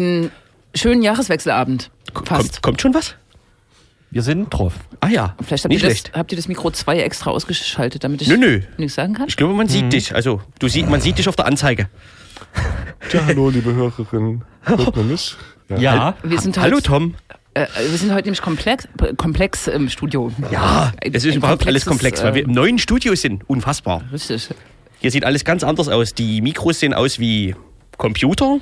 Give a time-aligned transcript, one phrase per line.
[0.00, 0.30] einen
[0.74, 1.90] schönen Jahreswechselabend.
[2.24, 2.28] Fast.
[2.28, 3.14] Kommt, kommt schon was?
[4.10, 4.72] Wir sind drauf.
[5.00, 6.08] Ah ja, Vielleicht habt nicht ihr, schlecht.
[6.08, 8.60] das, habt ihr das Mikro 2 extra ausgeschaltet, damit ich Nö, nö.
[8.78, 9.28] nichts sagen kann?
[9.28, 10.14] Ich glaube, man sieht dich.
[10.14, 11.88] Also, du sieht, man sieht dich auf der Anzeige.
[13.12, 14.44] Ja, hallo, liebe Hörerinnen.
[14.62, 15.36] Hört man mich?
[15.76, 16.14] Ja.
[16.22, 17.14] Wir sind Hallo heute, Tom.
[17.52, 20.32] äh, wir sind heute nämlich komplex, komplex im Studio.
[20.50, 23.48] Ja, Ein- es ist überhaupt alles komplex, weil wir äh, im neuen Studio sind.
[23.50, 24.02] Unfassbar.
[24.10, 24.48] Richtig.
[25.00, 26.14] Hier sieht alles ganz anders aus.
[26.14, 27.54] Die Mikros sehen aus wie
[27.98, 28.58] Computer.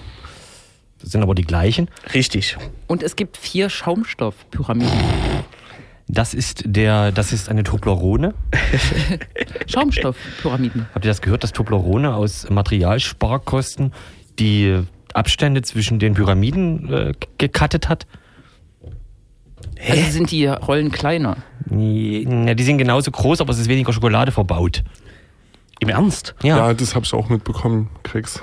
[1.01, 1.89] Das sind aber die gleichen.
[2.15, 2.57] Richtig.
[2.87, 4.99] Und es gibt vier Schaumstoffpyramiden.
[6.09, 8.35] Das ist der, das ist eine Toblerone.
[9.67, 10.87] Schaumstoffpyramiden.
[10.95, 13.93] Habt ihr das gehört, dass Toblerone aus Materialsparkosten
[14.39, 18.07] die Abstände zwischen den Pyramiden äh, gekattet hat?
[19.89, 21.39] Also sind die Rollen kleiner.
[21.71, 24.85] Ja, die sind genauso groß, aber es ist weniger Schokolade verbaut.
[25.81, 26.35] Im Ernst?
[26.43, 28.43] Ja, das habe ich auch mitbekommen, Krex.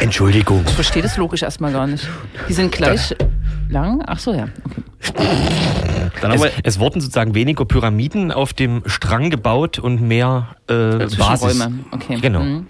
[0.00, 0.64] Entschuldigung.
[0.66, 2.08] Ich verstehe das logisch erstmal gar nicht.
[2.48, 3.14] Die sind gleich
[3.68, 4.02] lang.
[4.06, 4.48] Ach so, ja.
[5.06, 5.26] Okay.
[6.22, 11.16] Es, es wurden sozusagen weniger Pyramiden auf dem Strang gebaut und mehr äh, Basis.
[11.16, 11.84] Zwischenräume.
[11.90, 12.18] Okay.
[12.20, 12.40] Genau.
[12.40, 12.66] Mhm.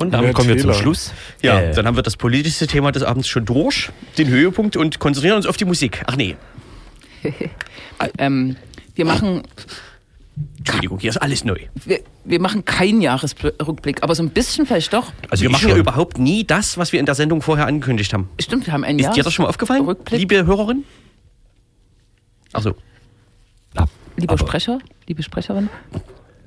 [0.00, 0.72] Und damit kommen wir zum.
[0.74, 1.12] Schluss.
[1.42, 5.00] ja, Äh, dann haben wir das politischste Thema des Abends schon durch, den Höhepunkt und
[5.00, 6.02] konzentrieren uns auf die Musik.
[6.06, 6.36] Ach nee,
[8.18, 8.56] Ähm,
[8.94, 9.42] wir machen
[10.58, 11.58] Entschuldigung, hier ist alles neu.
[11.84, 15.12] wir, wir machen keinen Jahresrückblick, aber so ein bisschen vielleicht doch.
[15.30, 15.80] Also wir ich machen ja schon.
[15.80, 18.28] überhaupt nie das, was wir in der Sendung vorher angekündigt haben.
[18.40, 20.18] Stimmt, wir haben einen Ist dir das schon mal aufgefallen, Rückblick.
[20.20, 20.84] liebe Hörerin?
[22.52, 22.74] Also
[23.76, 25.68] ja, Liebe aber Sprecher, liebe Sprecherin.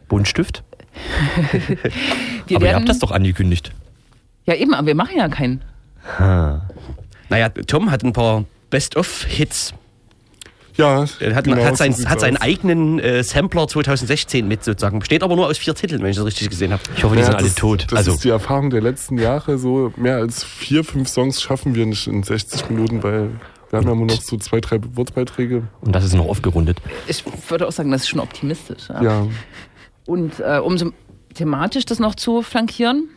[0.07, 0.63] Buntstift?
[2.47, 3.71] Wir aber ihr habt das doch angekündigt.
[4.45, 5.61] Ja, eben, aber wir machen ja keinen.
[7.29, 9.73] Naja, Tom hat ein paar Best-of-Hits.
[10.77, 12.43] Ja, Er hat, genau, hat, sein, so hat seinen aus.
[12.43, 14.99] eigenen äh, Sampler 2016 mit sozusagen.
[14.99, 16.81] Besteht aber nur aus vier Titeln, wenn ich das richtig gesehen habe.
[16.95, 17.85] Ich hoffe, die Ja, sind alle das, tot.
[17.89, 19.57] Das also, ist die Erfahrung der letzten Jahre.
[19.57, 23.29] So mehr als vier, fünf Songs schaffen wir nicht in 60 Minuten, weil
[23.69, 25.63] wir haben ja nur noch so zwei, drei Wortbeiträge.
[25.81, 26.77] und das ist noch aufgerundet.
[27.07, 28.89] Ich würde auch sagen, das ist schon optimistisch.
[28.89, 29.01] Ja.
[29.01, 29.27] Ja,
[30.05, 30.91] Und äh, um so
[31.35, 33.07] thematisch das noch zu flankieren,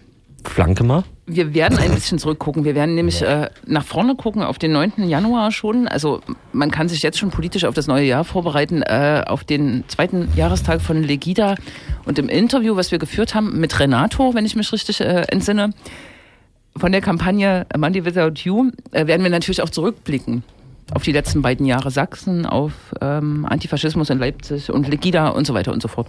[0.44, 1.05] Flanke mal.
[1.27, 2.65] wir werden ein bisschen zurückgucken.
[2.65, 5.09] Wir werden nämlich äh, nach vorne gucken auf den 9.
[5.09, 5.88] Januar schon.
[5.88, 6.21] Also
[6.53, 10.28] man kann sich jetzt schon politisch auf das neue Jahr vorbereiten, äh, auf den zweiten
[10.37, 11.56] Jahrestag von Legida.
[12.05, 15.71] Und im Interview, was wir geführt haben mit Renato, wenn ich mich richtig äh, entsinne,
[16.76, 20.43] von der Kampagne Monday Without You, äh, werden wir natürlich auch zurückblicken
[20.93, 25.55] auf die letzten beiden Jahre Sachsen, auf ähm, Antifaschismus in Leipzig und Legida und so
[25.55, 26.09] weiter und so fort.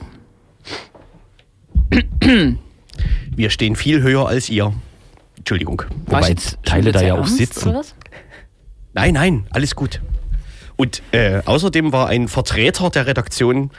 [3.35, 4.73] Wir stehen viel höher als ihr.
[5.38, 5.83] Entschuldigung.
[6.06, 7.69] War ich Wobei jetzt Teile da ja auch ernst, sitzen.
[7.69, 7.95] oder was?
[8.94, 10.01] Nein, nein, alles gut.
[10.78, 13.72] Und äh, außerdem war ein Vertreter der Redaktion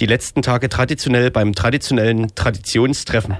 [0.00, 3.36] die letzten Tage traditionell beim traditionellen Traditionstreffen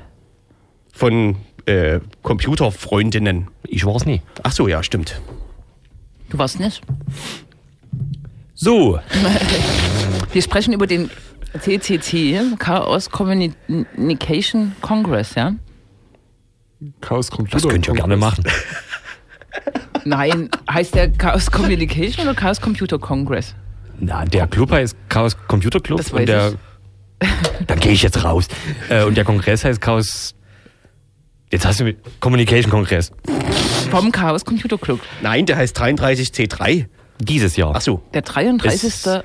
[0.93, 3.49] von äh, Computerfreundinnen.
[3.67, 4.21] Ich war's nie.
[4.43, 5.21] Ach so, ja, stimmt.
[6.29, 6.83] Du warst nicht.
[8.55, 9.01] So,
[10.33, 11.11] Wir sprechen über den
[11.59, 15.55] CCC, Chaos Communication Congress, ja?
[17.01, 17.59] Chaos Computer.
[17.59, 18.45] das könnt ihr gerne machen.
[20.05, 23.55] Nein, heißt der Chaos Communication oder Chaos Computer Congress?
[24.01, 26.53] Na, der Club heißt Chaos Computer Club Das weiß und der.
[27.69, 28.49] Dann gehe ich jetzt raus.
[28.89, 30.35] Äh, und der Kongress heißt Chaos.
[31.53, 33.13] Jetzt hast du mit Communication Kongress.
[33.91, 35.01] Vom Chaos Computer Club.
[35.21, 36.87] Nein, der heißt 33C3.
[37.21, 37.73] Dieses Jahr.
[37.77, 38.03] Ach so.
[38.15, 39.23] Der 33.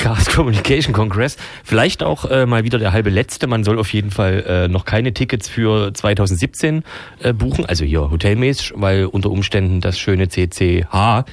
[0.00, 1.36] Chaos Communication Congress.
[1.62, 3.46] Vielleicht auch äh, mal wieder der halbe letzte.
[3.46, 6.82] Man soll auf jeden Fall äh, noch keine Tickets für 2017
[7.22, 7.66] äh, buchen.
[7.66, 11.24] Also hier hotelmäßig, weil unter Umständen das schöne CCH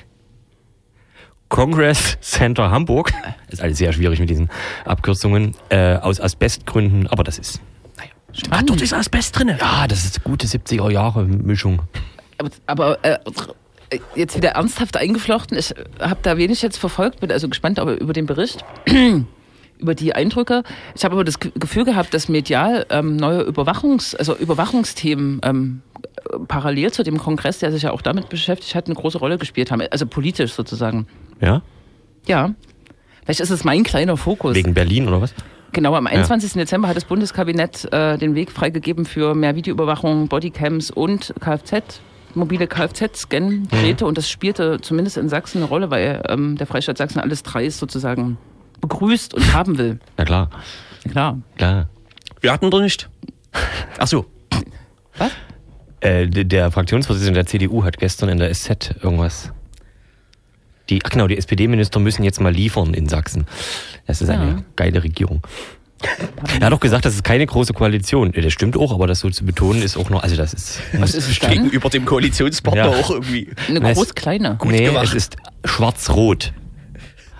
[1.47, 3.13] Congress Center Hamburg,
[3.47, 4.49] ist alles sehr schwierig mit diesen
[4.83, 7.61] Abkürzungen, äh, aus Asbestgründen, aber das ist,
[8.49, 9.55] Ah, dort ist Asbest drin.
[9.57, 11.81] ja, das ist gute 70er Jahre Mischung.
[12.37, 13.17] Aber, aber äh,
[14.15, 15.57] jetzt wieder ernsthaft eingeflochten.
[15.57, 18.63] Ich habe da wenig jetzt verfolgt, bin also gespannt aber über den Bericht,
[19.79, 20.63] über die Eindrücke.
[20.95, 25.81] Ich habe aber das Ge- Gefühl gehabt, dass medial ähm, neue Überwachungs-, also Überwachungsthemen ähm,
[26.31, 29.37] äh, parallel zu dem Kongress, der sich ja auch damit beschäftigt hat, eine große Rolle
[29.37, 29.81] gespielt haben.
[29.91, 31.07] Also politisch sozusagen.
[31.41, 31.61] Ja?
[32.27, 32.53] Ja.
[33.23, 34.55] Vielleicht ist es mein kleiner Fokus.
[34.55, 35.33] Wegen Berlin oder was?
[35.73, 36.53] Genau, am 21.
[36.53, 41.99] Dezember hat das Bundeskabinett äh, den Weg freigegeben für mehr Videoüberwachung, Bodycams und Kfz,
[42.37, 44.05] mobile Kfz-Scan-Geräte.
[44.05, 47.69] Und das spielte zumindest in Sachsen eine Rolle, weil ähm, der Freistaat Sachsen alles drei
[47.69, 48.37] sozusagen
[48.81, 49.99] begrüßt und haben will.
[50.17, 50.49] Na klar,
[51.09, 51.39] Klar.
[51.57, 51.89] klar.
[52.41, 53.09] Wir hatten doch nicht.
[53.97, 54.25] Ach so.
[55.17, 55.31] Was?
[56.01, 59.51] Äh, der, Fraktionsvorsitzende der CDU hat gestern in der SZ irgendwas.
[60.89, 63.45] Die, ach genau, die SPD-Minister müssen jetzt mal liefern in Sachsen.
[64.05, 64.57] Das ist eine Ja.
[64.75, 65.41] geile Regierung.
[66.59, 68.31] Er hat doch gesagt, das ist keine große Koalition.
[68.31, 70.79] Das stimmt auch, aber das so zu betonen ist auch noch, also das ist.
[70.93, 71.39] Was ist es?
[71.39, 72.99] Gegenüber dem Koalitionspartner Ja.
[72.99, 73.49] auch irgendwie.
[73.67, 74.57] Eine groß-kleine.
[74.63, 75.05] Nee, gemacht.
[75.05, 75.35] es ist
[75.65, 76.53] schwarz-rot.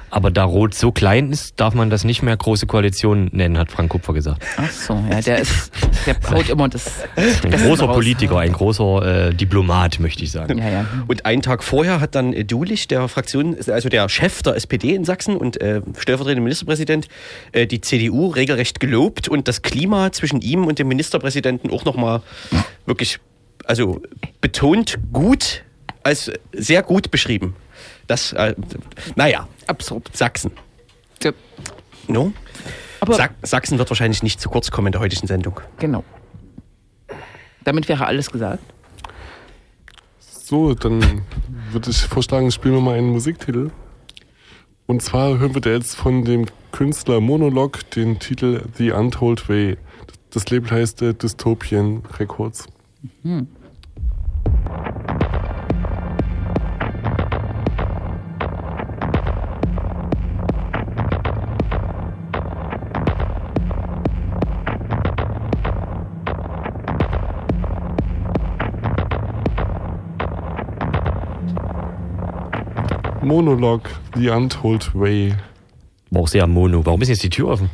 [0.10, 3.72] Aber da Rot so klein ist, darf man das nicht mehr große Koalition nennen, hat
[3.72, 4.42] Frank Kupfer gesagt.
[4.56, 5.72] Ach so, ja, der ist,
[6.06, 7.96] der haut immer das Ein großer raus.
[7.96, 10.58] Politiker, ein großer äh, Diplomat, möchte ich sagen.
[10.60, 10.86] Ja, ja.
[11.08, 14.96] Und einen Tag vorher hat dann äh, Dulich, der Fraktion, also der Chef der SPD
[14.96, 17.08] in Sachsen und äh, stellvertretender Ministerpräsident,
[17.52, 22.22] äh, die CDU regelrecht gelobt und das Klima zwischen ihm und dem Ministerpräsidenten auch nochmal
[22.86, 23.20] wirklich,
[23.66, 24.02] also
[24.40, 25.64] betont gut,
[26.04, 27.56] als sehr gut beschrieben.
[28.08, 28.56] Das, äh,
[29.16, 30.10] naja, Absurd.
[30.16, 30.52] Sachsen.
[31.22, 31.32] Ja.
[32.08, 32.32] No?
[33.02, 35.60] Aber Sa Sachsen wird wahrscheinlich nicht zu kurz kommen in der heutigen Sendung.
[35.78, 36.04] genau.
[37.64, 38.64] Damit wäre alles gesagt.
[40.20, 41.24] So, dann
[41.72, 43.72] würde ich vorschlagen, spielen wir mal einen Musiktitel.
[44.86, 49.78] Und zwar hören wir da jetzt von dem Künstler Monolog den Titel The Untold Way.
[50.30, 52.68] Das Label heißt äh, Dystopian Records.
[73.28, 73.82] Monolog
[74.16, 75.36] The Untold Way.
[76.12, 76.86] War auch sehr mono.
[76.86, 77.70] Warum ist jetzt die Tür offen?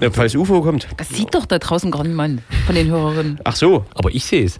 [0.00, 0.86] Äh, falls UFO kommt.
[0.96, 3.40] Das sieht doch da draußen gar niemand von den Hörerinnen.
[3.44, 4.58] Ach so, Aber ich sehe es.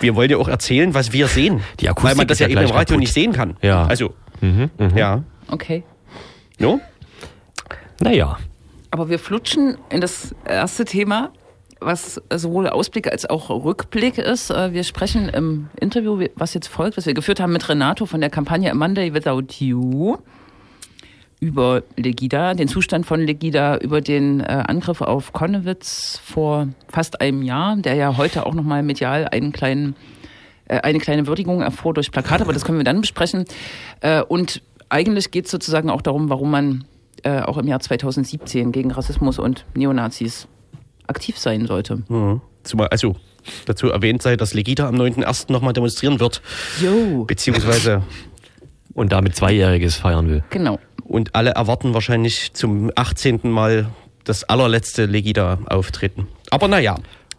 [0.00, 1.60] wir wollen ja auch erzählen, was wir sehen.
[1.80, 2.98] Die Akustik Weil man das ist ja ja eben im Radio kaputt.
[3.00, 3.56] nicht sehen kann.
[3.62, 3.86] Ja.
[3.86, 4.96] Also, Mhm, mhm.
[4.96, 5.22] ja.
[5.48, 5.84] Okay.
[6.58, 6.80] No?
[8.00, 8.38] Naja.
[8.90, 11.30] Aber wir flutschen in das erste Thema,
[11.80, 14.50] was sowohl Ausblick als auch Rückblick ist.
[14.50, 18.20] Äh, Wir sprechen im Interview, was jetzt folgt, was wir geführt haben mit Renato von
[18.20, 20.18] der Kampagne A Monday Without You
[21.40, 27.42] über Legida, den Zustand von Legida, über den äh, Angriff auf Konnewitz vor fast einem
[27.42, 29.96] Jahr, der ja heute auch nochmal medial einen kleinen,
[30.66, 33.46] äh, eine kleine Würdigung erfuhr durch Plakat, aber das können wir dann besprechen.
[34.28, 36.84] Und eigentlich geht es sozusagen auch darum, warum man
[37.22, 40.48] auch im Jahr 2017 gegen Rassismus und Neonazis
[41.10, 42.02] aktiv sein sollte.
[42.08, 42.40] Mhm.
[42.62, 43.16] Zumal, also,
[43.66, 45.50] dazu erwähnt sei, dass Legida am 9.1.
[45.52, 46.40] nochmal demonstrieren wird.
[46.80, 47.24] Jo.
[47.24, 48.02] Beziehungsweise,
[48.94, 50.42] Und damit Zweijähriges feiern will.
[50.50, 50.78] Genau.
[51.04, 53.40] und alle erwarten wahrscheinlich zum 18.
[53.44, 53.86] Mal
[54.24, 56.26] das allerletzte Legida-Auftreten.
[56.50, 56.96] Aber naja,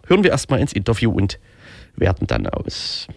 [0.07, 1.39] hören wir erstmal ins Interview und
[1.95, 3.07] werten dann aus.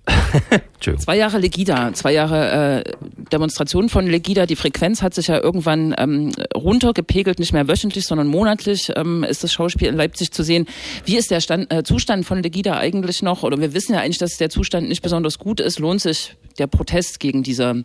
[0.97, 2.91] Zwei Jahre Legida, zwei Jahre äh,
[3.31, 4.45] Demonstration von Legida.
[4.45, 9.43] Die Frequenz hat sich ja irgendwann ähm, runtergepegelt, nicht mehr wöchentlich, sondern monatlich ähm, ist
[9.43, 10.65] das Schauspiel in Leipzig zu sehen.
[11.05, 13.43] Wie ist der Stand, äh, Zustand von Legida eigentlich noch?
[13.43, 15.79] Oder wir wissen ja eigentlich, dass der Zustand nicht besonders gut ist.
[15.79, 17.83] Lohnt sich der Protest gegen diese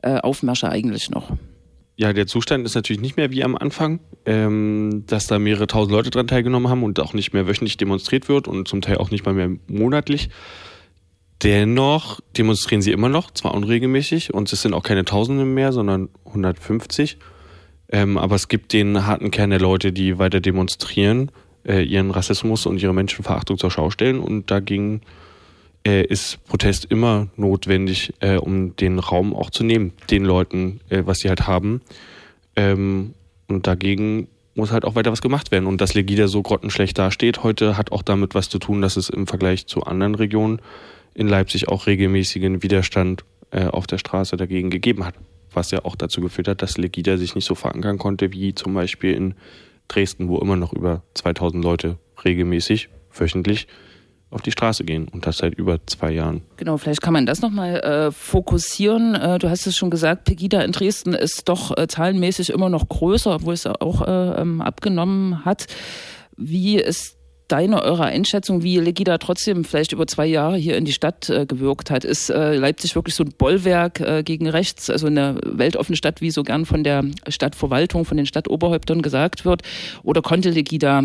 [0.00, 1.32] äh, Aufmärsche eigentlich noch?
[1.96, 5.92] Ja, der Zustand ist natürlich nicht mehr wie am Anfang, ähm, dass da mehrere tausend
[5.92, 9.10] Leute dran teilgenommen haben und auch nicht mehr wöchentlich demonstriert wird und zum Teil auch
[9.10, 10.30] nicht mal mehr monatlich.
[11.42, 16.08] Dennoch demonstrieren sie immer noch, zwar unregelmäßig und es sind auch keine Tausende mehr, sondern
[16.26, 17.18] 150.
[17.88, 21.32] Ähm, aber es gibt den harten Kern der Leute, die weiter demonstrieren,
[21.66, 25.00] äh, ihren Rassismus und ihre Menschenverachtung zur Schau stellen und dagegen
[25.84, 31.02] äh, ist Protest immer notwendig, äh, um den Raum auch zu nehmen, den Leuten, äh,
[31.06, 31.80] was sie halt haben.
[32.54, 33.14] Ähm,
[33.48, 35.66] und dagegen muss halt auch weiter was gemacht werden.
[35.66, 39.08] Und dass Legida so grottenschlecht dasteht heute, hat auch damit was zu tun, dass es
[39.08, 40.60] im Vergleich zu anderen Regionen
[41.14, 45.14] in Leipzig auch regelmäßigen Widerstand äh, auf der Straße dagegen gegeben hat.
[45.52, 48.74] Was ja auch dazu geführt hat, dass Legida sich nicht so verankern konnte wie zum
[48.74, 49.34] Beispiel in
[49.88, 53.66] Dresden, wo immer noch über 2000 Leute regelmäßig, wöchentlich
[54.30, 56.40] auf die Straße gehen und das seit über zwei Jahren.
[56.56, 59.14] Genau, vielleicht kann man das nochmal äh, fokussieren.
[59.14, 62.88] Äh, du hast es schon gesagt, Pegida in Dresden ist doch äh, zahlenmäßig immer noch
[62.88, 65.66] größer, obwohl es auch äh, ähm, abgenommen hat.
[66.36, 67.18] Wie ist
[67.52, 71.44] deine, eure Einschätzung, wie Legida trotzdem vielleicht über zwei Jahre hier in die Stadt äh,
[71.44, 72.04] gewirkt hat?
[72.04, 76.30] Ist äh, Leipzig wirklich so ein Bollwerk äh, gegen rechts, also eine weltoffene Stadt, wie
[76.30, 79.62] so gern von der Stadtverwaltung, von den Stadtoberhäuptern gesagt wird?
[80.02, 81.04] Oder konnte Legida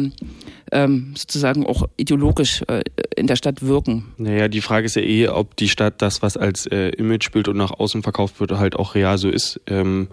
[0.72, 2.82] ähm, sozusagen auch ideologisch äh,
[3.18, 4.06] in der Stadt wirken?
[4.18, 7.58] Naja, die Frage ist ja eh, ob die Stadt das, was als äh, Imagebild und
[7.58, 9.60] nach außen verkauft wird, halt auch real so ist.
[9.68, 10.08] Ähm,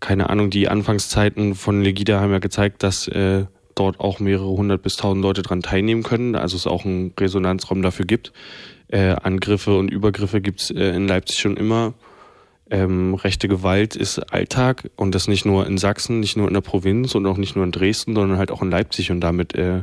[0.00, 4.82] keine Ahnung, die Anfangszeiten von Legida haben ja gezeigt, dass äh, dort auch mehrere hundert
[4.82, 8.32] bis tausend Leute dran teilnehmen können, also es auch einen Resonanzraum dafür gibt.
[8.88, 11.94] Äh, Angriffe und Übergriffe gibt's äh, in Leipzig schon immer.
[12.70, 16.62] Ähm, rechte Gewalt ist Alltag und das nicht nur in Sachsen, nicht nur in der
[16.62, 19.82] Provinz und auch nicht nur in Dresden, sondern halt auch in Leipzig und damit äh,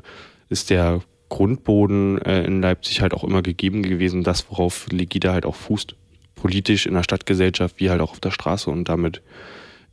[0.50, 5.46] ist der Grundboden äh, in Leipzig halt auch immer gegeben gewesen, das worauf Legida halt
[5.46, 5.96] auch fußt,
[6.36, 9.22] politisch in der Stadtgesellschaft wie halt auch auf der Straße und damit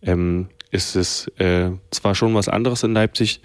[0.02, 3.40] ähm, ist es äh, zwar schon was anderes in Leipzig,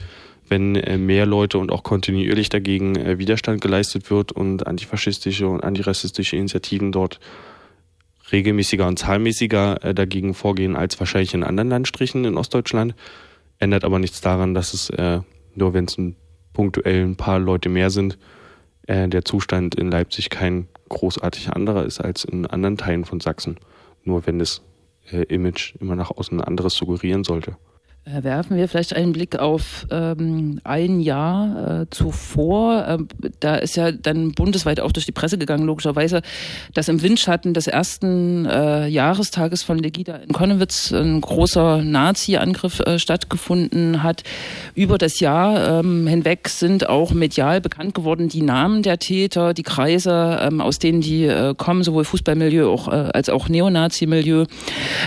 [0.51, 5.63] wenn äh, mehr Leute und auch kontinuierlich dagegen äh, Widerstand geleistet wird und antifaschistische und
[5.63, 7.20] antirassistische Initiativen dort
[8.31, 12.96] regelmäßiger und zahlmäßiger äh, dagegen vorgehen als wahrscheinlich in anderen Landstrichen in Ostdeutschland.
[13.60, 14.91] Ändert aber nichts daran, dass es
[15.53, 15.96] nur wenn es
[16.51, 18.17] punktuell ein paar Leute mehr sind,
[18.88, 23.60] der Zustand in Leipzig kein großartig anderer ist als in anderen Teilen von Sachsen.
[24.03, 24.63] Nur wenn das
[25.27, 27.55] Image immer nach außen anderes suggerieren sollte.
[28.03, 32.84] Äh, werfen wir vielleicht einen Blick auf ähm, ein Jahr äh, zuvor.
[32.88, 33.08] Ähm,
[33.41, 36.24] da ist ja dann bundesweit auch durch die Presse gegangen, logischerweise,
[36.74, 42.98] dass im Windschatten des ersten äh, Jahrestages von Legida in Konnewitz ein großer Nazi-Angriff äh,
[42.98, 44.24] stattgefunden hat.
[44.74, 49.62] Über das Jahr ähm, hinweg sind auch medial bekannt geworden die Namen der Täter, die
[49.62, 54.46] Kreise, ähm, aus denen die äh, kommen, sowohl Fußballmilieu auch, äh, als auch Neonazi-Milieu.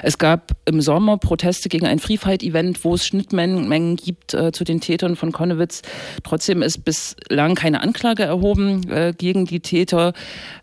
[0.05, 4.65] Es gab im Sommer Proteste gegen ein Free Fight-Event, wo es Schnittmengen gibt äh, zu
[4.65, 5.83] den Tätern von Konnewitz.
[6.23, 10.13] Trotzdem ist bislang keine Anklage erhoben äh, gegen die Täter.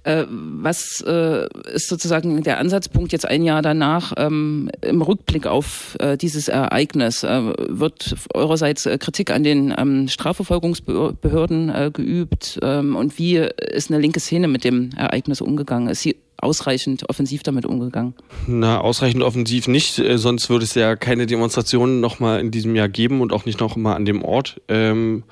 [0.04, 5.98] Äh, was äh, ist sozusagen der Ansatzpunkt jetzt ein Jahr danach ähm, im Rückblick auf
[6.00, 7.24] äh, dieses Ereignis?
[7.24, 12.60] Äh, wird eurerseits Kritik an den ähm, Strafverfolgungsbehörden geübt?
[12.62, 15.90] Ähm, und wie ist eine linke Szene mit dem Ereignis umgegangen?
[15.90, 18.14] Ist sie ausreichend offensiv damit umgegangen?
[18.48, 22.90] Na, ausreichend offensiv nicht, äh, sonst würde es ja keine Demonstrationen nochmal in diesem Jahr
[22.90, 25.24] geben und auch nicht nochmal an dem Ort ähm,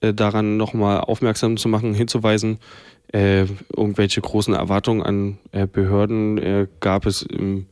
[0.00, 2.58] äh, daran nochmal aufmerksam zu machen, hinzuweisen.
[3.12, 7.66] Äh, irgendwelche großen Erwartungen an äh, Behörden äh, gab es im,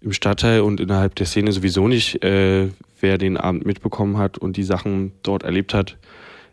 [0.00, 2.22] im Stadtteil und innerhalb der Szene sowieso nicht.
[2.22, 2.68] Äh,
[3.00, 5.96] wer den Abend mitbekommen hat und die Sachen dort erlebt hat,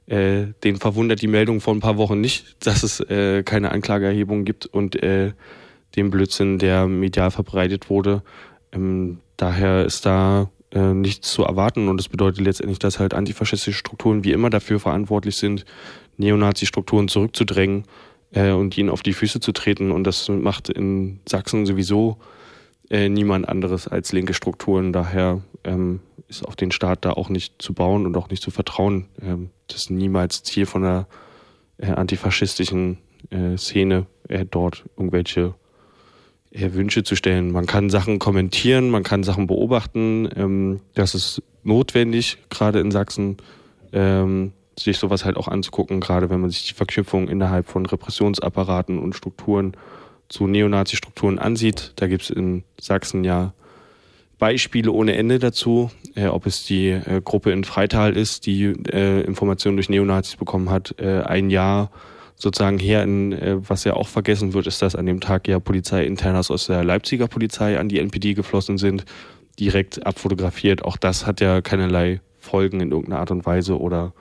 [0.07, 4.45] äh, den verwundert die Meldung vor ein paar Wochen nicht, dass es äh, keine Anklageerhebung
[4.45, 5.31] gibt und äh,
[5.95, 8.23] dem Blödsinn, der medial verbreitet wurde.
[8.71, 13.77] Ähm, daher ist da äh, nichts zu erwarten und das bedeutet letztendlich, dass halt antifaschistische
[13.77, 15.65] Strukturen wie immer dafür verantwortlich sind,
[16.17, 17.83] Neonazi-Strukturen zurückzudrängen
[18.31, 22.17] äh, und ihnen auf die Füße zu treten und das macht in Sachsen sowieso
[22.89, 24.93] äh, niemand anderes als linke Strukturen.
[24.93, 28.51] Daher ähm, ist auf den Staat da auch nicht zu bauen und auch nicht zu
[28.51, 29.05] vertrauen.
[29.21, 31.07] Ähm, das ist niemals Ziel von der
[31.77, 32.97] äh, antifaschistischen
[33.29, 35.53] äh, Szene, äh, dort irgendwelche
[36.53, 37.51] Wünsche zu stellen.
[37.51, 40.29] Man kann Sachen kommentieren, man kann Sachen beobachten.
[40.35, 43.37] Ähm, das ist notwendig, gerade in Sachsen,
[43.91, 48.99] ähm, sich sowas halt auch anzugucken, gerade wenn man sich die Verknüpfung innerhalb von Repressionsapparaten
[48.99, 49.73] und Strukturen
[50.29, 51.93] zu Neonazi-Strukturen ansieht.
[51.95, 53.53] Da gibt es in Sachsen ja
[54.39, 59.21] Beispiele ohne Ende dazu, äh, ob es die äh, Gruppe in Freital ist, die äh,
[59.21, 61.91] Informationen durch Neonazis bekommen hat, äh, ein Jahr
[62.43, 65.59] sozusagen her, in, äh, was ja auch vergessen wird, ist, dass an dem Tag ja
[65.59, 69.05] Polizeiinternas aus der Leipziger Polizei an die NPD geflossen sind,
[69.59, 70.83] direkt abfotografiert.
[70.83, 74.13] Auch das hat ja keinerlei Folgen in irgendeiner Art und Weise oder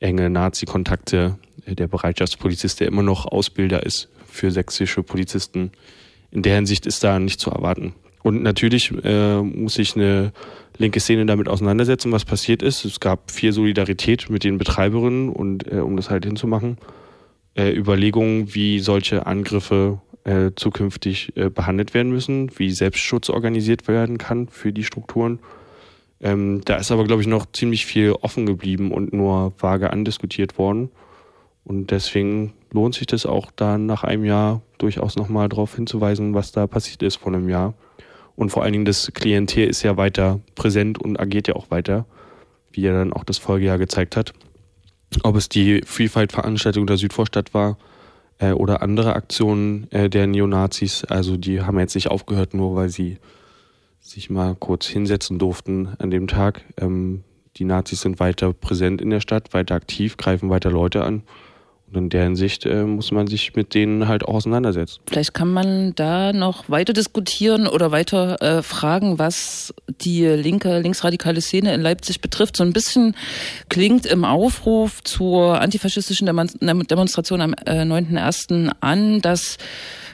[0.00, 1.36] enge Nazi-Kontakte.
[1.66, 5.72] Der Bereitschaftspolizist, der immer noch Ausbilder ist für sächsische Polizisten.
[6.30, 7.94] In der Hinsicht ist da nicht zu erwarten.
[8.22, 10.32] Und natürlich äh, muss sich eine
[10.76, 12.84] linke Szene damit auseinandersetzen, was passiert ist.
[12.84, 16.76] Es gab viel Solidarität mit den Betreiberinnen und äh, um das halt hinzumachen
[17.54, 24.18] äh, Überlegungen, wie solche Angriffe äh, zukünftig äh, behandelt werden müssen, wie Selbstschutz organisiert werden
[24.18, 25.38] kann für die Strukturen.
[26.20, 30.58] Ähm, da ist aber, glaube ich, noch ziemlich viel offen geblieben und nur vage andiskutiert
[30.58, 30.90] worden.
[31.64, 36.52] Und deswegen lohnt sich das auch da nach einem Jahr durchaus nochmal darauf hinzuweisen, was
[36.52, 37.74] da passiert ist vor einem Jahr.
[38.36, 42.04] Und vor allen Dingen das Klientel ist ja weiter präsent und agiert ja auch weiter,
[42.72, 44.34] wie ja dann auch das Folgejahr gezeigt hat
[45.22, 47.78] ob es die Free Fight Veranstaltung der Südvorstadt war
[48.38, 51.04] äh, oder andere Aktionen äh, der Neonazis.
[51.04, 53.18] Also die haben jetzt nicht aufgehört, nur weil sie
[54.00, 56.62] sich mal kurz hinsetzen durften an dem Tag.
[56.78, 57.24] Ähm,
[57.56, 61.22] die Nazis sind weiter präsent in der Stadt, weiter aktiv, greifen weiter Leute an.
[61.94, 65.00] Und in der Hinsicht äh, muss man sich mit denen halt auch auseinandersetzen.
[65.08, 71.40] Vielleicht kann man da noch weiter diskutieren oder weiter äh, fragen, was die linke, linksradikale
[71.40, 72.56] Szene in Leipzig betrifft.
[72.56, 73.14] So ein bisschen
[73.68, 78.72] klingt im Aufruf zur antifaschistischen Demonstration am äh, 9.1.
[78.80, 79.58] an, dass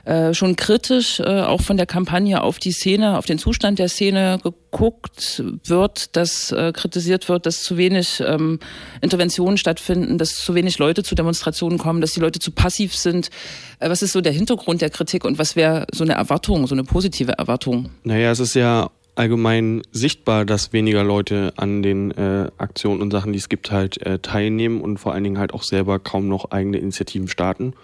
[0.05, 3.89] äh, schon kritisch äh, auch von der Kampagne auf die Szene, auf den Zustand der
[3.89, 8.61] Szene geguckt wird, dass äh, kritisiert wird, dass zu wenig ähm,
[9.01, 13.31] Interventionen stattfinden, dass zu wenig Leute zu Demonstrationen kommen, dass die Leute zu passiv sind.
[13.79, 16.75] Äh, was ist so der Hintergrund der Kritik und was wäre so eine Erwartung, so
[16.75, 17.91] eine positive Erwartung?
[18.05, 23.33] Naja, es ist ja allgemein sichtbar, dass weniger Leute an den äh, Aktionen und Sachen,
[23.33, 26.51] die es gibt, halt äh, teilnehmen und vor allen Dingen halt auch selber kaum noch
[26.53, 27.75] eigene Initiativen starten.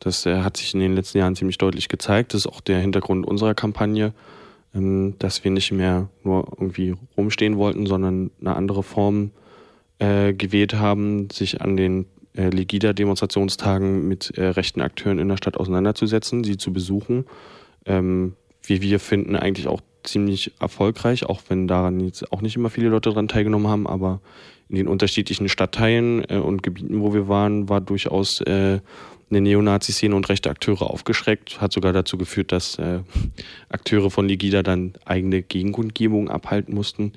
[0.00, 2.34] Das äh, hat sich in den letzten Jahren ziemlich deutlich gezeigt.
[2.34, 4.12] Das ist auch der Hintergrund unserer Kampagne.
[4.74, 9.30] ähm, dass wir nicht mehr nur irgendwie rumstehen wollten, sondern eine andere Form
[9.98, 16.44] äh, gewählt haben, sich an den äh, Legida-Demonstrationstagen mit rechten Akteuren in der Stadt auseinanderzusetzen,
[16.44, 17.24] sie zu besuchen.
[17.86, 22.70] Ähm, wie wir finden, eigentlich auch ziemlich erfolgreich, auch wenn daran jetzt auch nicht immer
[22.70, 24.20] viele Leute daran teilgenommen haben, aber
[24.68, 28.42] in den unterschiedlichen Stadtteilen und Gebieten, wo wir waren, war durchaus
[29.30, 33.00] eine Neonazi-Szene und rechte Akteure aufgeschreckt, hat sogar dazu geführt, dass äh,
[33.68, 37.12] Akteure von Legida dann eigene Gegenkundgebungen abhalten mussten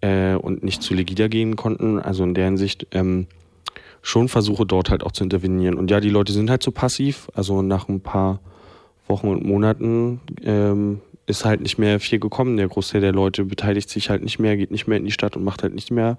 [0.00, 1.98] äh, und nicht zu Legida gehen konnten.
[1.98, 3.26] Also in der Hinsicht ähm,
[4.02, 5.74] schon Versuche dort halt auch zu intervenieren.
[5.74, 7.28] Und ja, die Leute sind halt so passiv.
[7.34, 8.40] Also nach ein paar
[9.06, 12.56] Wochen und Monaten ähm, ist halt nicht mehr viel gekommen.
[12.56, 15.36] Der Großteil der Leute beteiligt sich halt nicht mehr, geht nicht mehr in die Stadt
[15.36, 16.16] und macht halt nicht mehr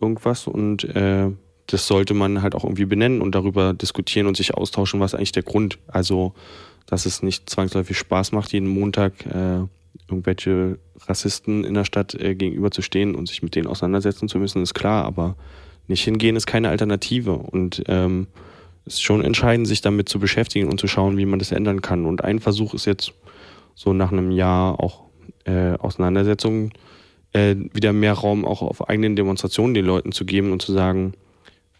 [0.00, 0.46] irgendwas.
[0.46, 1.30] Und äh,
[1.66, 5.32] das sollte man halt auch irgendwie benennen und darüber diskutieren und sich austauschen, was eigentlich
[5.32, 5.78] der Grund.
[5.88, 6.34] Also,
[6.86, 9.64] dass es nicht zwangsläufig Spaß macht, jeden Montag äh,
[10.08, 14.74] irgendwelche Rassisten in der Stadt äh, gegenüberzustehen und sich mit denen auseinandersetzen zu müssen, ist
[14.74, 15.36] klar, aber
[15.88, 17.32] nicht hingehen ist keine Alternative.
[17.32, 18.28] Und ähm,
[18.84, 21.82] es ist schon entscheidend, sich damit zu beschäftigen und zu schauen, wie man das ändern
[21.82, 22.06] kann.
[22.06, 23.12] Und ein Versuch ist jetzt
[23.74, 25.02] so nach einem Jahr auch
[25.44, 26.72] äh, Auseinandersetzungen
[27.32, 31.14] äh, wieder mehr Raum auch auf eigenen Demonstrationen den Leuten zu geben und zu sagen,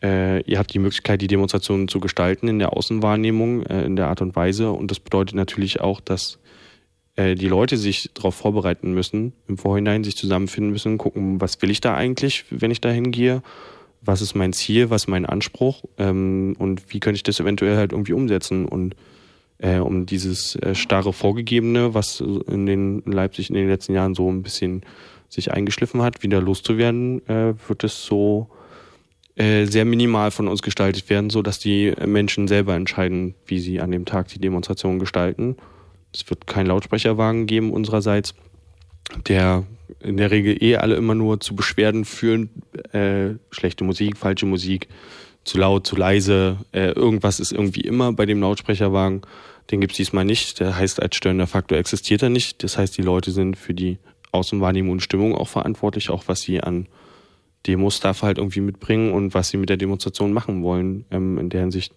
[0.02, 4.08] äh, ihr habt die Möglichkeit, die Demonstrationen zu gestalten in der Außenwahrnehmung, äh, in der
[4.08, 4.70] Art und Weise.
[4.70, 6.38] Und das bedeutet natürlich auch, dass
[7.16, 11.70] äh, die Leute sich darauf vorbereiten müssen, im Vorhinein sich zusammenfinden müssen, gucken, was will
[11.70, 13.42] ich da eigentlich, wenn ich da hingehe,
[14.02, 17.76] was ist mein Ziel, was ist mein Anspruch ähm, und wie könnte ich das eventuell
[17.76, 18.66] halt irgendwie umsetzen.
[18.66, 18.94] Und
[19.58, 24.30] äh, um dieses äh, starre Vorgegebene, was in, den, Leipzig in den letzten Jahren so
[24.30, 24.82] ein bisschen
[25.28, 28.48] sich eingeschliffen hat, wieder loszuwerden, wird es so
[29.36, 33.80] äh, sehr minimal von uns gestaltet werden, so dass die Menschen selber entscheiden, wie sie
[33.80, 35.56] an dem Tag die Demonstration gestalten.
[36.14, 38.34] Es wird keinen Lautsprecherwagen geben unsererseits,
[39.28, 39.64] der
[40.00, 42.50] in der Regel eh alle immer nur zu Beschwerden führen,
[42.92, 44.88] äh, schlechte Musik, falsche Musik,
[45.44, 49.22] zu laut, zu leise, äh, irgendwas ist irgendwie immer bei dem Lautsprecherwagen.
[49.70, 50.60] Den gibt's diesmal nicht.
[50.60, 52.62] Der heißt als störender Faktor existiert er nicht.
[52.62, 53.98] Das heißt, die Leute sind für die
[54.32, 56.86] Außenwahrnehmung und Stimmung auch verantwortlich, auch was sie an
[57.66, 61.04] Demo-Stuff halt irgendwie mitbringen und was sie mit der Demonstration machen wollen.
[61.10, 61.92] Ähm, in der Hinsicht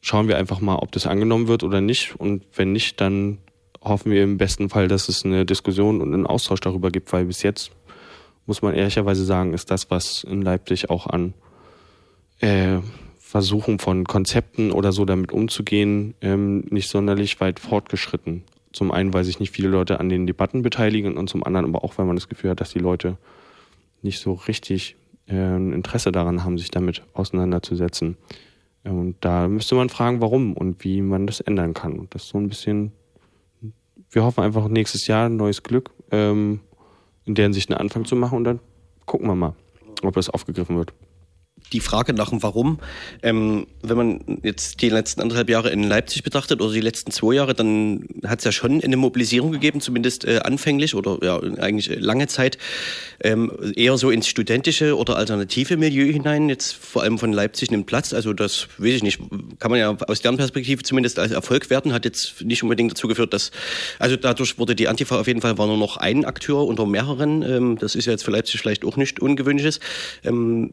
[0.00, 2.14] schauen wir einfach mal, ob das angenommen wird oder nicht.
[2.18, 3.38] Und wenn nicht, dann
[3.82, 7.26] hoffen wir im besten Fall, dass es eine Diskussion und einen Austausch darüber gibt, weil
[7.26, 7.70] bis jetzt,
[8.46, 11.34] muss man ehrlicherweise sagen, ist das, was in Leipzig auch an
[12.40, 12.78] äh,
[13.18, 18.44] Versuchen von Konzepten oder so damit umzugehen, ähm, nicht sonderlich weit fortgeschritten.
[18.72, 21.84] Zum einen, weil sich nicht viele Leute an den Debatten beteiligen und zum anderen aber
[21.84, 23.18] auch, weil man das Gefühl hat, dass die Leute
[24.02, 28.16] nicht so richtig äh, ein Interesse daran haben, sich damit auseinanderzusetzen.
[28.84, 31.98] Und da müsste man fragen, warum und wie man das ändern kann.
[31.98, 32.92] Und das so ein bisschen,
[34.10, 36.60] wir hoffen einfach nächstes Jahr ein neues Glück, ähm,
[37.24, 38.60] in deren sich einen Anfang zu machen und dann
[39.04, 39.54] gucken wir mal,
[40.02, 40.92] ob das aufgegriffen wird
[41.72, 42.78] die Frage nach dem Warum,
[43.22, 47.34] ähm, wenn man jetzt die letzten anderthalb Jahre in Leipzig betrachtet oder die letzten zwei
[47.34, 51.90] Jahre, dann hat es ja schon eine Mobilisierung gegeben, zumindest äh, anfänglich oder ja eigentlich
[52.00, 52.58] lange Zeit,
[53.22, 57.86] ähm, eher so ins studentische oder alternative Milieu hinein, jetzt vor allem von Leipzig nimmt
[57.86, 58.12] Platz.
[58.12, 59.20] Also das weiß ich nicht,
[59.58, 63.08] kann man ja aus deren Perspektive zumindest als Erfolg werten, hat jetzt nicht unbedingt dazu
[63.08, 63.50] geführt, dass,
[63.98, 67.42] also dadurch wurde die Antifa auf jeden Fall, war nur noch ein Akteur unter mehreren.
[67.42, 69.80] Ähm, das ist ja jetzt für Leipzig vielleicht auch nicht ungewöhnliches.
[70.24, 70.72] Ähm,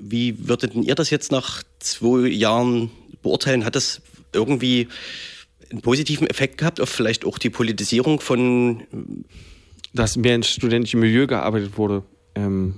[0.00, 2.90] wie würdet ihr das jetzt nach zwei Jahren
[3.22, 3.64] beurteilen?
[3.64, 4.88] Hat das irgendwie
[5.70, 8.82] einen positiven Effekt gehabt auf vielleicht auch die Politisierung von...
[9.92, 12.04] Dass mehr ins studentische Milieu gearbeitet wurde.
[12.36, 12.76] Ähm,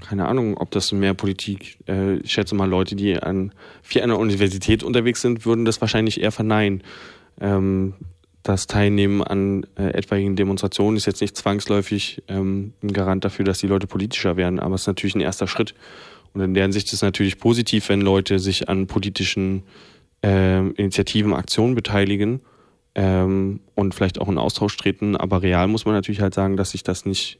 [0.00, 3.52] keine Ahnung, ob das mehr Politik, äh, ich schätze mal, Leute, die an
[3.82, 6.82] vier einer Universität unterwegs sind, würden das wahrscheinlich eher verneinen.
[7.40, 7.94] Ähm,
[8.42, 13.58] das Teilnehmen an äh, etwaigen Demonstrationen ist jetzt nicht zwangsläufig ähm, ein Garant dafür, dass
[13.58, 15.74] die Leute politischer werden, aber es ist natürlich ein erster Schritt.
[16.36, 19.62] Und in deren Sicht ist es natürlich positiv, wenn Leute sich an politischen
[20.22, 22.42] äh, Initiativen, Aktionen beteiligen
[22.94, 25.16] ähm, und vielleicht auch in Austausch treten.
[25.16, 27.38] Aber real muss man natürlich halt sagen, dass sich das nicht,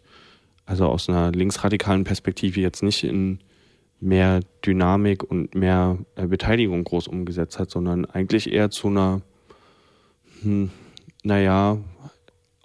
[0.65, 3.41] also aus einer linksradikalen Perspektive jetzt nicht in
[4.01, 9.21] mehr Dynamik und mehr äh, Beteiligung groß umgesetzt hat, sondern eigentlich eher zu einer,
[10.41, 10.71] hm,
[11.23, 11.77] naja,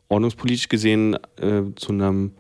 [0.08, 2.32] ordnungspolitisch gesehen äh, zu einem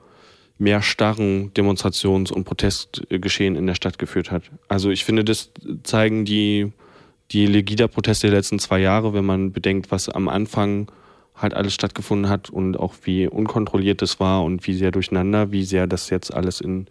[0.61, 4.43] mehr starren Demonstrations- und Protestgeschehen in der Stadt geführt hat.
[4.67, 6.71] Also ich finde, das zeigen die,
[7.31, 10.91] die Legida-Proteste der letzten zwei Jahre, wenn man bedenkt, was am Anfang
[11.35, 15.63] halt alles stattgefunden hat und auch wie unkontrolliert das war und wie sehr durcheinander, wie
[15.63, 16.85] sehr das jetzt alles in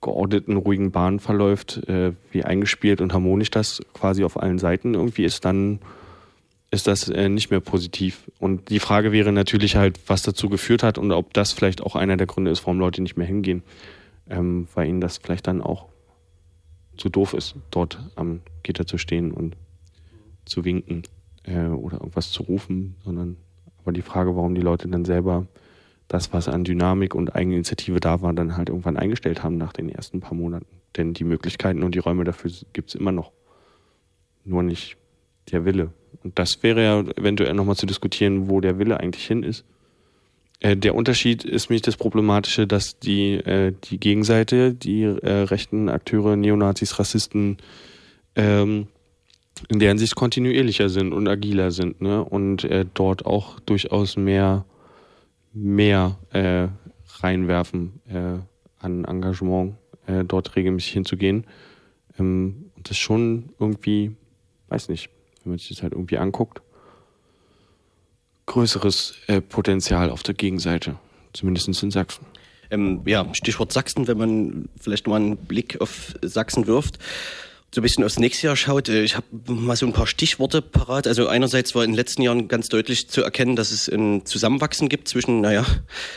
[0.00, 5.24] geordneten, ruhigen Bahnen verläuft, äh, wie eingespielt und harmonisch das quasi auf allen Seiten irgendwie
[5.24, 5.78] ist, dann
[6.74, 8.30] ist das äh, nicht mehr positiv.
[8.38, 11.96] Und die Frage wäre natürlich halt, was dazu geführt hat und ob das vielleicht auch
[11.96, 13.62] einer der Gründe ist, warum Leute nicht mehr hingehen,
[14.28, 15.86] ähm, weil ihnen das vielleicht dann auch
[16.96, 19.56] zu doof ist, dort am Gitter zu stehen und
[20.44, 21.04] zu winken
[21.44, 23.36] äh, oder irgendwas zu rufen, sondern
[23.80, 25.46] aber die Frage, warum die Leute dann selber
[26.08, 29.88] das, was an Dynamik und Eigeninitiative da war, dann halt irgendwann eingestellt haben nach den
[29.88, 30.66] ersten paar Monaten.
[30.96, 33.32] Denn die Möglichkeiten und die Räume dafür gibt es immer noch.
[34.44, 34.96] Nur nicht
[35.50, 35.92] der Wille.
[36.22, 39.64] Und das wäre ja eventuell nochmal zu diskutieren, wo der Wille eigentlich hin ist.
[40.60, 45.88] Äh, der Unterschied ist mich das Problematische, dass die, äh, die Gegenseite, die äh, rechten
[45.88, 47.58] Akteure, Neonazis, Rassisten,
[48.36, 48.86] ähm,
[49.68, 52.24] in deren Sicht kontinuierlicher sind und agiler sind, ne?
[52.24, 54.64] Und äh, dort auch durchaus mehr,
[55.52, 56.68] mehr äh,
[57.20, 58.38] reinwerfen äh,
[58.78, 61.46] an Engagement, äh, dort regelmäßig hinzugehen.
[62.18, 64.12] Ähm, und das schon irgendwie,
[64.68, 65.10] weiß nicht,
[65.44, 66.62] wenn man sich das halt irgendwie anguckt,
[68.46, 70.96] größeres äh, Potenzial auf der Gegenseite,
[71.32, 72.26] zumindest in Sachsen.
[72.70, 76.98] Ähm, ja, Stichwort Sachsen, wenn man vielleicht mal einen Blick auf Sachsen wirft
[77.74, 80.62] so ein bisschen aufs nächste Jahr schaut, äh, ich habe mal so ein paar Stichworte
[80.62, 81.08] parat.
[81.08, 84.88] Also einerseits war in den letzten Jahren ganz deutlich zu erkennen, dass es ein Zusammenwachsen
[84.88, 85.66] gibt zwischen, naja,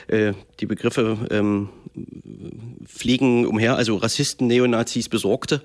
[0.08, 1.70] äh, die Begriffe ähm,
[2.86, 5.64] fliegen umher, also Rassisten, Neonazis, Besorgte.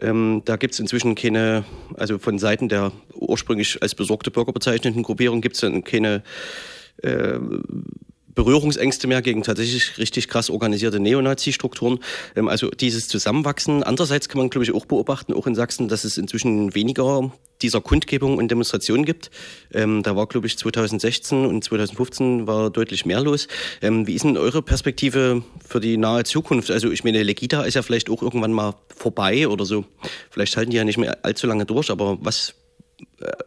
[0.00, 5.02] Ähm, da gibt es inzwischen keine, also von Seiten der ursprünglich als besorgte Bürger bezeichneten
[5.02, 6.22] Gruppierung gibt es dann keine
[6.98, 7.38] äh,
[8.34, 11.98] Berührungsängste mehr gegen tatsächlich richtig krass organisierte Neonazi-Strukturen.
[12.36, 13.82] Ähm, also dieses Zusammenwachsen.
[13.82, 17.80] Andererseits kann man, glaube ich, auch beobachten, auch in Sachsen, dass es inzwischen weniger dieser
[17.80, 19.30] Kundgebungen und Demonstrationen gibt.
[19.72, 23.48] Ähm, da war, glaube ich, 2016 und 2015 war deutlich mehr los.
[23.80, 26.70] Ähm, wie ist denn eure Perspektive für die nahe Zukunft?
[26.70, 29.84] Also ich meine, Legita ist ja vielleicht auch irgendwann mal vorbei oder so.
[30.30, 32.54] Vielleicht halten die ja nicht mehr allzu lange durch, aber was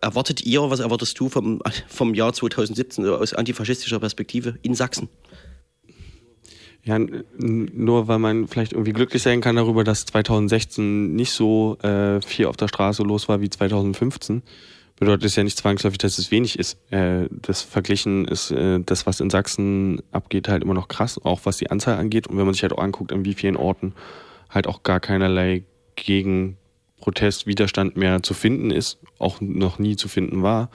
[0.01, 5.09] erwartet ihr, was erwartest du vom, vom Jahr 2017 aus antifaschistischer Perspektive in Sachsen?
[6.83, 6.99] Ja,
[7.39, 12.45] nur weil man vielleicht irgendwie glücklich sein kann darüber, dass 2016 nicht so äh, viel
[12.45, 14.43] auf der Straße los war wie 2015,
[14.99, 16.77] bedeutet es ja nicht zwangsläufig, dass es wenig ist.
[16.91, 21.41] Äh, das Verglichen ist äh, das, was in Sachsen abgeht, halt immer noch krass, auch
[21.45, 22.27] was die Anzahl angeht.
[22.27, 23.95] Und wenn man sich halt auch anguckt, an wie vielen Orten
[24.51, 25.63] halt auch gar keinerlei
[25.95, 26.57] gegen
[27.05, 30.71] Protest, Widerstand mehr zu finden ist, auch noch nie zu finden war,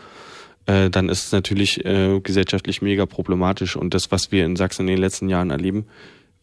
[0.66, 3.74] äh, dann ist es natürlich äh, gesellschaftlich mega problematisch.
[3.74, 5.86] Und das, was wir in Sachsen in den letzten Jahren erleben,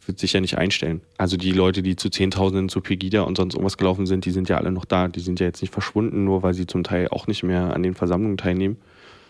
[0.06, 1.00] wird sich ja nicht einstellen.
[1.17, 4.50] Also die Leute, die zu Zehntausenden zu Pegida und sonst irgendwas gelaufen sind, die sind
[4.50, 5.08] ja alle noch da.
[5.08, 7.82] Die sind ja jetzt nicht verschwunden, nur weil sie zum Teil auch nicht mehr an
[7.82, 8.76] den Versammlungen teilnehmen.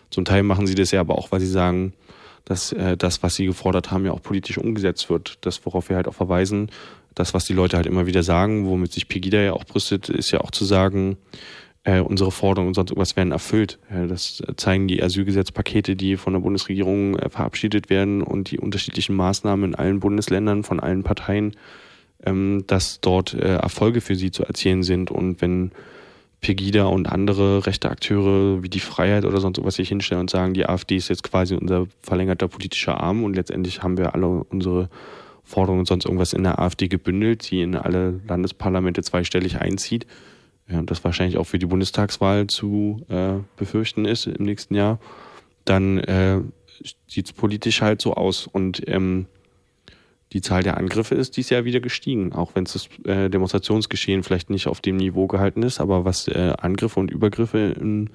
[0.09, 1.93] Zum Teil machen sie das ja aber auch, weil sie sagen,
[2.45, 5.37] dass äh, das, was sie gefordert haben, ja auch politisch umgesetzt wird.
[5.41, 6.71] Das, worauf wir halt auch verweisen,
[7.19, 10.31] das, was die Leute halt immer wieder sagen, womit sich Pegida ja auch brüstet, ist
[10.31, 11.17] ja auch zu sagen,
[11.83, 13.79] äh, unsere Forderungen und sonst irgendwas werden erfüllt.
[13.89, 19.15] Äh, das zeigen die Asylgesetzpakete, die von der Bundesregierung äh, verabschiedet werden und die unterschiedlichen
[19.15, 21.55] Maßnahmen in allen Bundesländern von allen Parteien,
[22.25, 25.11] ähm, dass dort äh, Erfolge für sie zu erzielen sind.
[25.11, 25.71] Und wenn
[26.41, 30.53] Pegida und andere rechte Akteure wie die Freiheit oder sonst was sich hinstellen und sagen,
[30.53, 34.89] die AfD ist jetzt quasi unser verlängerter politischer Arm und letztendlich haben wir alle unsere
[35.47, 40.05] Forderungen und sonst irgendwas in der AfD gebündelt, die in alle Landesparlamente zweistellig einzieht.
[40.67, 44.99] Das wahrscheinlich auch für die Bundestagswahl zu äh, befürchten ist im nächsten Jahr,
[45.63, 46.41] dann äh,
[47.07, 48.47] sieht es politisch halt so aus.
[48.47, 49.27] Und ähm,
[50.33, 54.49] die Zahl der Angriffe ist dies Jahr wieder gestiegen, auch wenn das äh, Demonstrationsgeschehen vielleicht
[54.49, 58.09] nicht auf dem Niveau gehalten ist, aber was äh, Angriffe und Übergriffe in